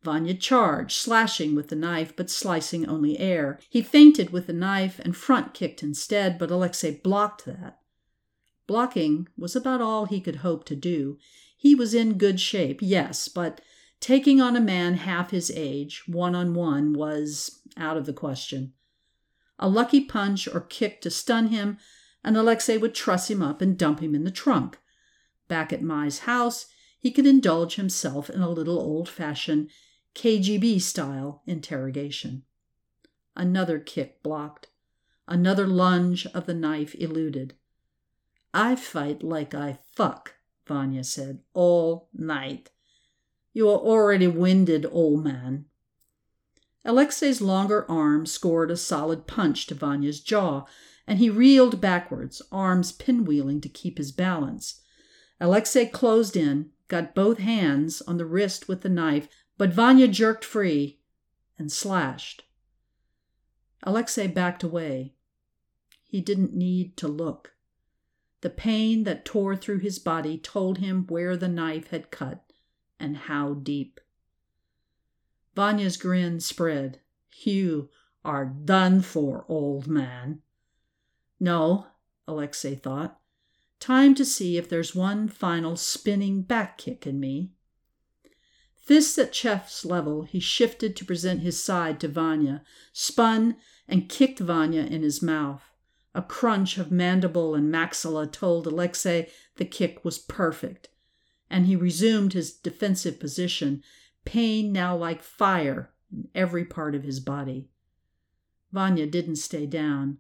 Vanya 0.03 0.35
charged, 0.35 0.97
slashing 0.97 1.57
with 1.57 1.69
the 1.69 1.77
knife, 1.77 2.15
but 2.15 2.31
slicing 2.31 2.89
only 2.89 3.19
air. 3.19 3.59
He 3.69 3.83
feinted 3.83 4.31
with 4.31 4.47
the 4.47 4.53
knife 4.53 5.01
and 5.01 5.17
front 5.17 5.53
kicked 5.53 5.83
instead, 5.83 6.39
but 6.39 6.51
Alexei 6.51 7.01
blocked 7.03 7.45
that. 7.45 7.82
Blocking 8.67 9.29
was 9.37 9.57
about 9.57 9.81
all 9.81 10.07
he 10.07 10.21
could 10.21 10.37
hope 10.37 10.65
to 10.67 10.77
do. 10.77 11.19
He 11.57 11.75
was 11.75 11.95
in 11.95 12.19
good 12.19 12.41
shape, 12.41 12.79
yes, 12.81 13.29
but 13.29 13.61
Taking 14.03 14.41
on 14.41 14.57
a 14.57 14.61
man 14.61 14.95
half 14.95 15.31
his 15.31 15.49
age, 15.55 16.09
one 16.09 16.35
on 16.35 16.55
one, 16.55 16.93
was 16.93 17.61
out 17.77 17.97
of 17.97 18.05
the 18.05 18.13
question. 18.13 18.73
A 19.61 19.69
lucky 19.69 20.05
punch 20.05 20.49
or 20.49 20.61
kick 20.61 21.01
to 21.03 21.11
stun 21.11 21.47
him, 21.47 21.79
and 22.25 22.37
Alexei 22.37 22.77
would 22.79 22.97
truss 22.97 23.31
him 23.31 23.41
up 23.41 23.63
and 23.63 23.79
dump 23.79 24.01
him 24.01 24.17
in 24.17 24.25
the 24.25 24.33
trunk. 24.33 24.81
Back 25.47 25.73
at 25.73 25.85
Mai's 25.85 26.21
house, 26.21 26.67
he 26.99 27.13
could 27.13 27.29
indulge 27.29 27.77
himself 27.77 28.29
in 28.29 28.43
a 28.43 28.51
little 28.51 28.81
old 28.81 29.09
fashioned 29.09 29.71
KGB 30.17 30.81
style 30.81 31.45
interrogation. 31.47 32.43
Another 33.37 33.79
kick 33.79 34.21
blocked. 34.25 34.67
Another 35.29 35.69
lunge 35.69 36.27
of 36.35 36.47
the 36.47 36.55
knife 36.55 36.97
eluded. 36.97 37.55
I 38.55 38.77
fight 38.77 39.23
like 39.23 39.55
I 39.55 39.79
fuck, 39.95 40.35
Vanya 40.67 41.05
said, 41.05 41.41
all 41.55 42.09
night. 42.13 42.71
You 43.53 43.69
are 43.69 43.79
already 43.79 44.27
winded, 44.27 44.87
old 44.91 45.25
man. 45.25 45.67
Alexei's 46.85 47.41
longer 47.41 47.91
arm 47.91 48.27
scored 48.27 48.71
a 48.71 48.77
solid 48.77 49.27
punch 49.27 49.67
to 49.67 49.75
Vanya's 49.75 50.21
jaw, 50.21 50.65
and 51.07 51.19
he 51.19 51.31
reeled 51.31 51.81
backwards, 51.81 52.43
arms 52.51 52.93
pinwheeling 52.93 53.61
to 53.63 53.69
keep 53.69 53.99
his 53.99 54.13
balance. 54.13 54.81
Alexei 55.41 55.87
closed 55.87 56.37
in, 56.37 56.71
got 56.89 57.15
both 57.15 57.39
hands 57.39 58.03
on 58.03 58.19
the 58.19 58.27
wrist 58.27 58.69
with 58.69 58.83
the 58.83 58.89
knife, 58.89 59.29
but 59.57 59.73
Vanya 59.73 60.09
jerked 60.09 60.45
free 60.45 61.01
and 61.59 61.71
slashed. 61.71 62.45
Alexei 63.85 64.27
backed 64.27 64.63
away. 64.63 65.15
He 66.05 66.21
didn't 66.21 66.55
need 66.55 66.97
to 66.99 67.09
look. 67.09 67.52
The 68.43 68.51
pain 68.51 69.05
that 69.05 69.25
tore 69.25 69.57
through 69.57 69.79
his 69.79 69.99
body 69.99 70.37
told 70.37 70.79
him 70.79 71.07
where 71.07 71.37
the 71.37 71.49
knife 71.49 71.89
had 71.89 72.11
cut 72.11 72.53
and 72.99 73.17
how 73.17 73.55
deep. 73.55 74.01
Vanya's 75.55 75.97
grin 75.97 76.41
spread. 76.41 77.01
You 77.45 77.89
are 78.25 78.45
done 78.45 79.01
for, 79.01 79.45
old 79.49 79.87
man. 79.87 80.43
No, 81.39 81.87
Alexei 82.27 82.75
thought. 82.75 83.21
Time 83.79 84.15
to 84.15 84.25
see 84.25 84.57
if 84.57 84.69
there's 84.69 84.95
one 84.95 85.29
final 85.29 85.77
spinning 85.77 86.43
back 86.43 86.79
kick 86.79 87.07
in 87.07 87.19
me. 87.19 87.53
Fists 88.75 89.19
at 89.19 89.33
chest's 89.33 89.85
level, 89.85 90.23
he 90.23 90.41
shifted 90.41 90.97
to 90.97 91.05
present 91.05 91.41
his 91.41 91.63
side 91.63 92.01
to 92.01 92.09
Vanya, 92.09 92.63
spun, 92.93 93.57
and 93.87 94.09
kicked 94.09 94.41
Vanya 94.41 94.83
in 94.83 95.03
his 95.03 95.23
mouth. 95.23 95.72
A 96.15 96.23
crunch 96.23 96.77
of 96.77 96.93
mandible 96.93 97.55
and 97.55 97.73
maxilla 97.73 98.31
told 98.31 98.67
Alexei 98.67 99.31
the 99.57 99.65
kick 99.65 100.05
was 100.05 100.19
perfect, 100.19 100.89
and 101.49 101.67
he 101.67 101.75
resumed 101.75 102.35
his 102.35 102.53
defensive 102.53 103.19
position, 103.19 103.83
pain 104.25 104.73
now 104.73 104.95
like 104.97 105.23
fire 105.23 105.93
in 106.13 106.29
every 106.35 106.65
part 106.65 106.95
of 106.95 107.03
his 107.03 107.19
body. 107.19 107.71
Vanya 108.73 109.07
didn't 109.07 109.37
stay 109.37 109.67
down. 109.67 110.19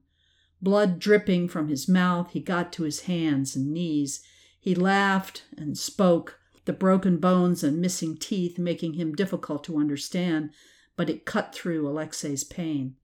Blood 0.62 0.98
dripping 0.98 1.48
from 1.48 1.68
his 1.68 1.88
mouth, 1.88 2.30
he 2.30 2.40
got 2.40 2.72
to 2.72 2.84
his 2.84 3.00
hands 3.02 3.54
and 3.54 3.72
knees. 3.72 4.22
He 4.58 4.74
laughed 4.74 5.44
and 5.56 5.76
spoke, 5.76 6.38
the 6.64 6.72
broken 6.72 7.18
bones 7.18 7.64
and 7.64 7.80
missing 7.80 8.16
teeth 8.16 8.58
making 8.58 8.94
him 8.94 9.14
difficult 9.14 9.64
to 9.64 9.78
understand, 9.78 10.50
but 10.96 11.10
it 11.10 11.26
cut 11.26 11.54
through 11.54 11.86
Alexei's 11.88 12.44
pain. 12.44 12.94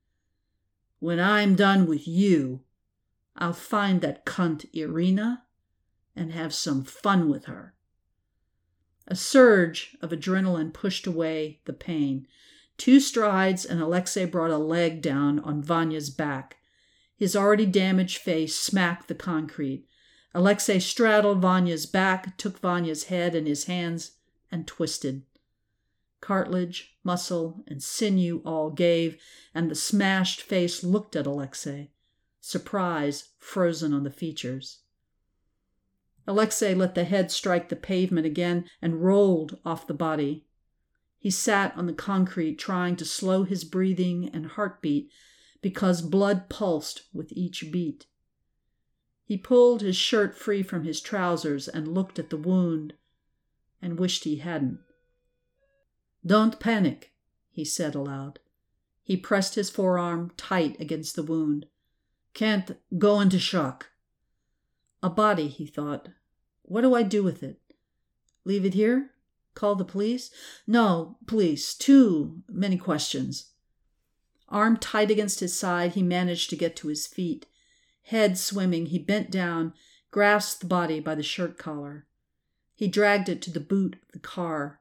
When 1.01 1.19
I'm 1.19 1.55
done 1.55 1.87
with 1.87 2.07
you, 2.07 2.61
I'll 3.39 3.53
find 3.53 4.01
that 4.01 4.27
cunt 4.27 4.67
Irina 4.75 5.45
and 6.17 6.33
have 6.33 6.53
some 6.53 6.83
fun 6.83 7.29
with 7.31 7.45
her. 7.45 7.75
A 9.07 9.17
surge 9.17 9.97
of 10.03 10.11
adrenaline 10.11 10.75
pushed 10.75 11.07
away 11.07 11.61
the 11.65 11.73
pain. 11.73 12.27
Two 12.77 13.01
strides, 13.01 13.65
and 13.65 13.81
Alexei 13.81 14.25
brought 14.25 14.51
a 14.51 14.59
leg 14.59 15.01
down 15.01 15.39
on 15.41 15.63
Vanya's 15.63 16.11
back. 16.11 16.59
His 17.17 17.35
already 17.35 17.67
damaged 17.67 18.19
face 18.19 18.57
smacked 18.57 19.09
the 19.09 19.15
concrete. 19.15 19.87
Alexei 20.35 20.79
straddled 20.79 21.41
Vanya's 21.41 21.87
back, 21.87 22.37
took 22.37 22.59
Vanya's 22.59 23.05
head 23.05 23.35
in 23.35 23.47
his 23.47 23.65
hands, 23.65 24.13
and 24.53 24.67
twisted. 24.67 25.23
Cartilage, 26.21 26.97
muscle, 27.03 27.65
and 27.67 27.83
sinew 27.83 28.43
all 28.45 28.71
gave, 28.71 29.21
and 29.55 29.71
the 29.71 29.75
smashed 29.75 30.43
face 30.43 30.85
looked 30.85 31.17
at 31.17 31.27
Alexei, 31.27 31.91
surprise 32.41 33.31
frozen 33.39 33.93
on 33.93 34.05
the 34.05 34.11
features. 34.11 34.81
Alexei 36.27 36.75
let 36.75 36.95
the 36.95 37.05
head 37.05 37.31
strike 37.31 37.69
the 37.69 37.77
pavement 37.77 38.27
again 38.27 38.67
and 38.83 39.03
rolled 39.03 39.59
off 39.65 39.87
the 39.87 39.95
body. 39.95 40.45
He 41.19 41.31
sat 41.31 41.77
on 41.77 41.87
the 41.87 41.93
concrete, 41.93 42.59
trying 42.59 42.97
to 42.97 43.05
slow 43.05 43.45
his 43.45 43.65
breathing 43.65 44.31
and 44.33 44.47
heartbeat 44.47 45.11
because 45.63 46.03
blood 46.03 46.49
pulsed 46.49 47.03
with 47.13 47.33
each 47.33 47.73
beat. 47.73 48.07
He 49.25 49.37
pulled 49.37 49.81
his 49.81 49.97
shirt 49.97 50.37
free 50.37 50.63
from 50.63 50.85
his 50.85 51.01
trousers 51.01 51.67
and 51.67 51.95
looked 51.95 52.19
at 52.19 52.31
the 52.31 52.37
wound 52.37 52.95
and 53.83 53.99
wished 53.99 54.25
he 54.25 54.37
hadn't. 54.37 54.81
Don't 56.25 56.61
panic, 56.61 57.13
he 57.51 57.65
said 57.65 57.95
aloud. 57.95 58.39
He 59.03 59.17
pressed 59.17 59.55
his 59.55 59.71
forearm 59.71 60.33
tight 60.37 60.79
against 60.81 61.17
the 61.17 61.23
wound. 61.23 61.67
Can't 62.39 62.79
go 62.97 63.19
into 63.19 63.41
shock. 63.41 63.89
A 65.03 65.11
body, 65.11 65.49
he 65.49 65.67
thought. 65.67 66.11
What 66.63 66.83
do 66.83 66.95
I 66.95 67.03
do 67.03 67.25
with 67.25 67.43
it? 67.43 67.59
Leave 68.45 68.65
it 68.65 68.75
here? 68.75 69.11
Call 69.57 69.75
the 69.75 69.85
police? 69.85 70.31
No, 70.65 71.17
police. 71.27 71.75
Too 71.75 72.45
many 72.49 72.77
questions. 72.77 73.55
Arm 74.49 74.77
tight 74.77 75.11
against 75.11 75.41
his 75.41 75.59
side, 75.59 75.95
he 75.95 76.03
managed 76.05 76.49
to 76.51 76.57
get 76.57 76.77
to 76.77 76.87
his 76.87 77.09
feet. 77.09 77.47
Head 78.05 78.39
swimming, 78.39 78.87
he 78.87 79.01
bent 79.01 79.33
down, 79.33 79.75
grasped 80.13 80.61
the 80.61 80.69
body 80.69 81.01
by 81.01 81.17
the 81.17 81.25
shirt 81.25 81.59
collar. 81.59 82.07
He 82.77 82.87
dragged 82.87 83.29
it 83.29 83.43
to 83.43 83.51
the 83.51 83.59
boot 83.59 83.97
of 83.97 84.13
the 84.13 84.21
car. 84.21 84.79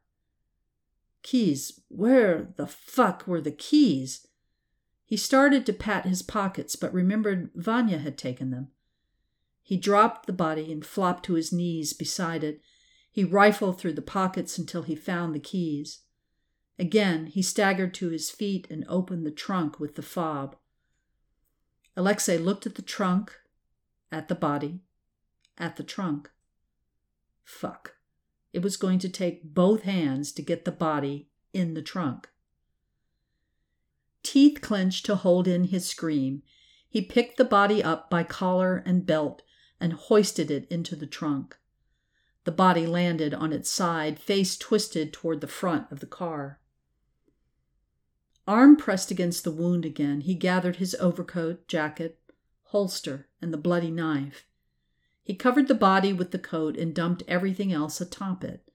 Keys. 1.23 1.81
Where 1.87 2.53
the 2.55 2.67
fuck 2.67 3.25
were 3.25 3.41
the 3.41 3.49
keys? 3.49 4.26
He 5.07 5.15
started 5.15 5.65
to 5.65 5.73
pat 5.73 6.05
his 6.05 6.21
pockets, 6.21 6.75
but 6.75 6.93
remembered 6.93 7.49
Vanya 7.55 7.97
had 7.97 8.17
taken 8.17 8.51
them. 8.51 8.67
He 9.63 9.77
dropped 9.77 10.27
the 10.27 10.33
body 10.33 10.69
and 10.69 10.85
flopped 10.85 11.23
to 11.25 11.35
his 11.35 11.53
knees 11.53 11.93
beside 11.93 12.43
it. 12.43 12.61
He 13.09 13.23
rifled 13.23 13.79
through 13.79 13.93
the 13.93 14.01
pockets 14.01 14.57
until 14.57 14.81
he 14.81 14.97
found 14.97 15.33
the 15.33 15.39
keys. 15.39 16.01
Again, 16.77 17.27
he 17.27 17.41
staggered 17.41 17.93
to 17.93 18.09
his 18.09 18.29
feet 18.29 18.67
and 18.69 18.83
opened 18.89 19.25
the 19.25 19.31
trunk 19.31 19.79
with 19.79 19.95
the 19.95 20.01
fob. 20.01 20.57
Alexei 21.95 22.37
looked 22.37 22.65
at 22.65 22.75
the 22.75 22.81
trunk, 22.81 23.33
at 24.11 24.27
the 24.27 24.35
body, 24.35 24.81
at 25.57 25.77
the 25.77 25.83
trunk. 25.83 26.29
Fuck. 27.45 27.95
It 28.51 28.61
was 28.61 28.75
going 28.75 28.99
to 28.99 29.09
take 29.09 29.53
both 29.53 29.83
hands 29.83 30.33
to 30.33 30.41
get 30.41 30.65
the 30.65 30.71
body 30.73 31.29
in 31.53 31.75
the 31.75 31.81
trunk. 31.81 32.27
Teeth 34.29 34.59
clenched 34.59 35.05
to 35.05 35.15
hold 35.15 35.47
in 35.47 35.63
his 35.63 35.85
scream. 35.85 36.43
He 36.89 37.01
picked 37.01 37.37
the 37.37 37.45
body 37.45 37.81
up 37.81 38.09
by 38.09 38.25
collar 38.25 38.83
and 38.85 39.05
belt 39.05 39.41
and 39.79 39.93
hoisted 39.93 40.51
it 40.51 40.67
into 40.69 40.97
the 40.97 41.07
trunk. 41.07 41.57
The 42.43 42.51
body 42.51 42.85
landed 42.85 43.33
on 43.33 43.53
its 43.53 43.69
side, 43.69 44.19
face 44.19 44.57
twisted 44.57 45.13
toward 45.13 45.39
the 45.39 45.47
front 45.47 45.89
of 45.93 46.01
the 46.01 46.05
car. 46.05 46.59
Arm 48.45 48.75
pressed 48.75 49.11
against 49.11 49.45
the 49.45 49.51
wound 49.51 49.85
again, 49.85 50.19
he 50.19 50.35
gathered 50.35 50.75
his 50.75 50.93
overcoat, 50.99 51.65
jacket, 51.69 52.19
holster, 52.63 53.29
and 53.41 53.53
the 53.53 53.57
bloody 53.57 53.91
knife. 53.91 54.45
He 55.23 55.35
covered 55.35 55.69
the 55.69 55.73
body 55.73 56.11
with 56.11 56.31
the 56.31 56.37
coat 56.37 56.75
and 56.75 56.93
dumped 56.93 57.23
everything 57.29 57.71
else 57.71 58.01
atop 58.01 58.43
it. 58.43 58.69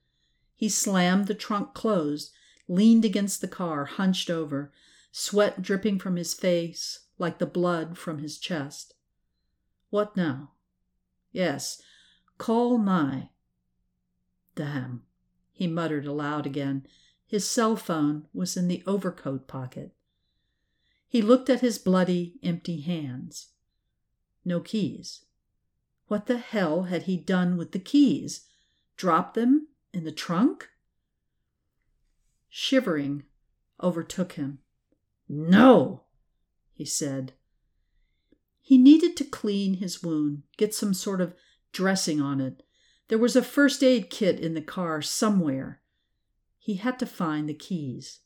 He 0.56 0.70
slammed 0.70 1.26
the 1.26 1.34
trunk 1.34 1.74
closed, 1.74 2.32
leaned 2.68 3.04
against 3.04 3.42
the 3.42 3.48
car, 3.48 3.84
hunched 3.84 4.30
over, 4.30 4.72
sweat 5.12 5.62
dripping 5.62 6.00
from 6.00 6.16
his 6.16 6.34
face 6.34 7.06
like 7.18 7.38
the 7.38 7.46
blood 7.46 7.96
from 7.96 8.18
his 8.18 8.38
chest. 8.38 8.94
What 9.90 10.16
now? 10.16 10.50
Yes, 11.30 11.80
call 12.38 12.78
Mai. 12.78 13.28
Damn, 14.56 15.04
he 15.52 15.68
muttered 15.68 16.06
aloud 16.06 16.46
again 16.46 16.86
his 17.32 17.48
cell 17.48 17.76
phone 17.76 18.26
was 18.34 18.58
in 18.58 18.68
the 18.68 18.82
overcoat 18.86 19.48
pocket. 19.48 19.94
He 21.08 21.22
looked 21.22 21.48
at 21.48 21.62
his 21.62 21.78
bloody, 21.78 22.34
empty 22.42 22.82
hands. 22.82 23.52
No 24.44 24.60
keys. 24.60 25.24
What 26.08 26.26
the 26.26 26.36
hell 26.36 26.82
had 26.82 27.04
he 27.04 27.16
done 27.16 27.56
with 27.56 27.72
the 27.72 27.78
keys? 27.78 28.46
Dropped 28.98 29.32
them 29.32 29.68
in 29.94 30.04
the 30.04 30.12
trunk? 30.12 30.68
Shivering 32.50 33.22
overtook 33.82 34.32
him. 34.32 34.58
No, 35.34 36.02
he 36.74 36.84
said. 36.84 37.32
He 38.60 38.76
needed 38.76 39.16
to 39.16 39.24
clean 39.24 39.78
his 39.78 40.02
wound, 40.02 40.42
get 40.58 40.74
some 40.74 40.92
sort 40.92 41.22
of 41.22 41.34
dressing 41.72 42.20
on 42.20 42.38
it. 42.38 42.62
There 43.08 43.16
was 43.16 43.34
a 43.34 43.40
first 43.40 43.82
aid 43.82 44.10
kit 44.10 44.38
in 44.38 44.52
the 44.52 44.60
car 44.60 45.00
somewhere. 45.00 45.80
He 46.58 46.74
had 46.74 46.98
to 46.98 47.06
find 47.06 47.48
the 47.48 47.54
keys. 47.54 48.20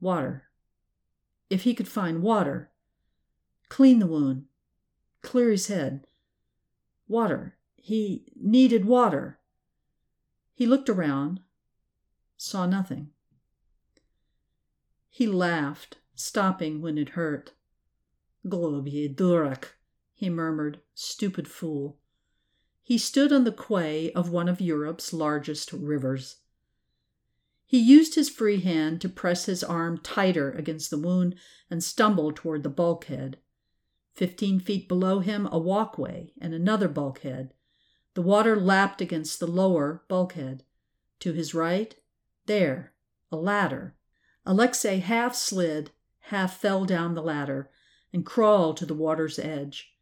Water. 0.00 0.44
If 1.50 1.62
he 1.62 1.74
could 1.74 1.88
find 1.88 2.22
water, 2.22 2.70
clean 3.68 3.98
the 3.98 4.06
wound, 4.06 4.44
clear 5.20 5.50
his 5.50 5.66
head. 5.66 6.06
Water. 7.08 7.56
He 7.74 8.32
needed 8.40 8.84
water. 8.84 9.40
He 10.54 10.64
looked 10.64 10.88
around, 10.88 11.40
saw 12.36 12.66
nothing. 12.66 13.10
He 15.14 15.26
laughed, 15.26 15.98
stopping 16.14 16.80
when 16.80 16.96
it 16.96 17.10
hurt. 17.10 17.52
Globie 18.48 19.14
Durak, 19.14 19.74
he 20.14 20.30
murmured, 20.30 20.80
stupid 20.94 21.46
fool. 21.46 21.98
He 22.82 22.96
stood 22.96 23.30
on 23.30 23.44
the 23.44 23.52
quay 23.52 24.10
of 24.12 24.30
one 24.30 24.48
of 24.48 24.58
Europe's 24.58 25.12
largest 25.12 25.70
rivers. 25.70 26.36
He 27.66 27.78
used 27.78 28.14
his 28.14 28.30
free 28.30 28.60
hand 28.60 29.02
to 29.02 29.08
press 29.10 29.44
his 29.44 29.62
arm 29.62 29.98
tighter 29.98 30.50
against 30.50 30.88
the 30.88 30.98
wound 30.98 31.34
and 31.70 31.84
stumbled 31.84 32.36
toward 32.36 32.62
the 32.62 32.70
bulkhead. 32.70 33.36
Fifteen 34.14 34.60
feet 34.60 34.88
below 34.88 35.18
him, 35.18 35.46
a 35.52 35.58
walkway 35.58 36.32
and 36.40 36.54
another 36.54 36.88
bulkhead. 36.88 37.52
The 38.14 38.22
water 38.22 38.58
lapped 38.58 39.02
against 39.02 39.40
the 39.40 39.46
lower 39.46 40.04
bulkhead. 40.08 40.64
To 41.20 41.34
his 41.34 41.52
right, 41.52 41.94
there, 42.46 42.94
a 43.30 43.36
ladder. 43.36 43.94
Alexei 44.44 44.98
half 44.98 45.34
slid, 45.34 45.90
half 46.20 46.58
fell 46.58 46.84
down 46.84 47.14
the 47.14 47.22
ladder, 47.22 47.70
and 48.12 48.26
crawled 48.26 48.76
to 48.78 48.86
the 48.86 48.94
water's 48.94 49.38
edge. 49.38 49.94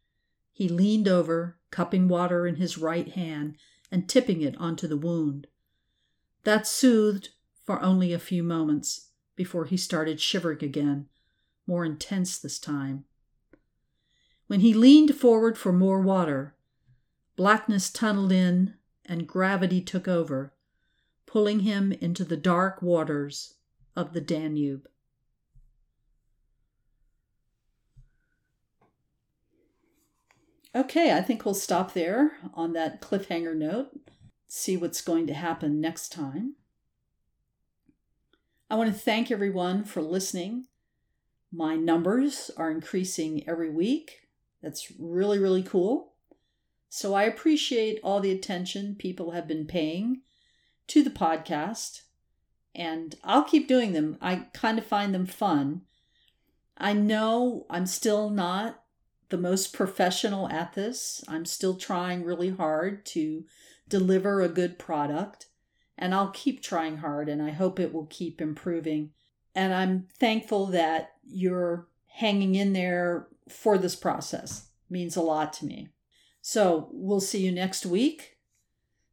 He 0.52 0.68
leaned 0.68 1.08
over, 1.08 1.58
cupping 1.70 2.08
water 2.08 2.46
in 2.46 2.56
his 2.56 2.78
right 2.78 3.08
hand 3.08 3.56
and 3.90 4.08
tipping 4.08 4.40
it 4.40 4.56
onto 4.56 4.86
the 4.86 4.96
wound. 4.96 5.46
That 6.44 6.66
soothed 6.66 7.30
for 7.64 7.82
only 7.82 8.12
a 8.12 8.18
few 8.18 8.42
moments 8.42 9.10
before 9.36 9.66
he 9.66 9.76
started 9.76 10.20
shivering 10.20 10.64
again, 10.64 11.08
more 11.66 11.84
intense 11.84 12.38
this 12.38 12.58
time. 12.58 13.04
When 14.46 14.60
he 14.60 14.74
leaned 14.74 15.14
forward 15.14 15.56
for 15.56 15.72
more 15.72 16.00
water, 16.00 16.56
blackness 17.36 17.90
tunneled 17.90 18.32
in 18.32 18.74
and 19.06 19.28
gravity 19.28 19.80
took 19.80 20.08
over, 20.08 20.54
pulling 21.26 21.60
him 21.60 21.92
into 21.92 22.24
the 22.24 22.36
dark 22.36 22.82
waters 22.82 23.54
of 23.96 24.12
the 24.12 24.20
Danube. 24.20 24.88
Okay, 30.74 31.16
I 31.16 31.20
think 31.20 31.44
we'll 31.44 31.54
stop 31.54 31.94
there 31.94 32.32
on 32.54 32.74
that 32.74 33.00
cliffhanger 33.02 33.56
note, 33.56 33.90
see 34.46 34.76
what's 34.76 35.00
going 35.00 35.26
to 35.26 35.34
happen 35.34 35.80
next 35.80 36.12
time. 36.12 36.54
I 38.70 38.76
want 38.76 38.92
to 38.92 38.98
thank 38.98 39.32
everyone 39.32 39.82
for 39.82 40.00
listening. 40.00 40.66
My 41.52 41.74
numbers 41.74 42.52
are 42.56 42.70
increasing 42.70 43.42
every 43.48 43.68
week. 43.68 44.28
That's 44.62 44.92
really, 44.96 45.40
really 45.40 45.64
cool. 45.64 46.12
So 46.88 47.14
I 47.14 47.24
appreciate 47.24 47.98
all 48.04 48.20
the 48.20 48.30
attention 48.30 48.94
people 48.96 49.32
have 49.32 49.48
been 49.48 49.66
paying 49.66 50.22
to 50.86 51.02
the 51.02 51.10
podcast, 51.10 52.02
and 52.74 53.14
I'll 53.24 53.44
keep 53.44 53.68
doing 53.68 53.92
them. 53.92 54.16
I 54.20 54.46
kind 54.52 54.78
of 54.78 54.86
find 54.86 55.14
them 55.14 55.26
fun. 55.26 55.82
I 56.76 56.92
know 56.92 57.66
I'm 57.68 57.86
still 57.86 58.30
not 58.30 58.82
the 59.28 59.38
most 59.38 59.72
professional 59.72 60.48
at 60.48 60.74
this. 60.74 61.22
I'm 61.28 61.44
still 61.44 61.76
trying 61.76 62.24
really 62.24 62.50
hard 62.50 63.04
to 63.06 63.44
deliver 63.88 64.40
a 64.40 64.48
good 64.48 64.78
product 64.78 65.46
and 65.98 66.14
I'll 66.14 66.30
keep 66.30 66.62
trying 66.62 66.98
hard 66.98 67.28
and 67.28 67.42
I 67.42 67.50
hope 67.50 67.78
it 67.78 67.92
will 67.92 68.06
keep 68.06 68.40
improving. 68.40 69.10
And 69.54 69.74
I'm 69.74 70.08
thankful 70.18 70.66
that 70.66 71.12
you're 71.26 71.86
hanging 72.06 72.54
in 72.54 72.72
there 72.72 73.28
for 73.48 73.76
this 73.76 73.96
process. 73.96 74.68
It 74.88 74.92
means 74.92 75.16
a 75.16 75.22
lot 75.22 75.52
to 75.54 75.66
me. 75.66 75.88
So, 76.42 76.88
we'll 76.90 77.20
see 77.20 77.44
you 77.44 77.52
next 77.52 77.84
week. 77.84 78.38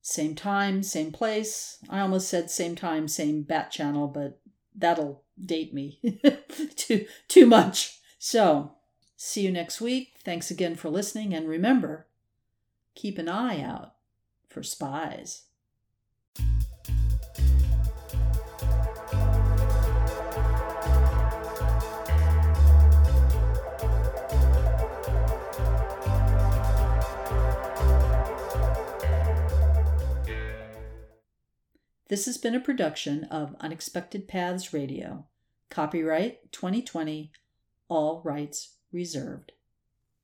Same 0.08 0.36
time, 0.36 0.84
same 0.84 1.12
place. 1.12 1.80
I 1.90 2.00
almost 2.00 2.30
said 2.30 2.50
same 2.50 2.78
time, 2.78 3.10
same 3.10 3.42
bat 3.42 3.72
channel, 3.72 4.08
but 4.08 4.40
that'll 4.74 5.26
date 5.38 5.74
me 5.74 6.00
too 6.78 7.06
too 7.28 7.46
much. 7.46 8.00
So, 8.18 8.78
see 9.18 9.42
you 9.42 9.52
next 9.52 9.82
week. 9.82 10.14
Thanks 10.24 10.50
again 10.50 10.76
for 10.76 10.90
listening 10.90 11.34
and 11.34 11.46
remember, 11.46 12.08
keep 12.96 13.18
an 13.18 13.28
eye 13.28 13.62
out 13.62 13.96
for 14.48 14.64
spies. 14.64 15.44
This 32.10 32.26
has 32.26 32.38
been 32.38 32.56
a 32.56 32.62
production 32.62 33.26
of 33.26 33.56
Unexpected 33.60 34.30
Paths 34.30 34.74
Radio. 34.74 35.26
Copyright 35.70 36.54
2020, 36.54 37.34
all 37.90 38.22
rights 38.24 38.76
reserved. 38.94 39.52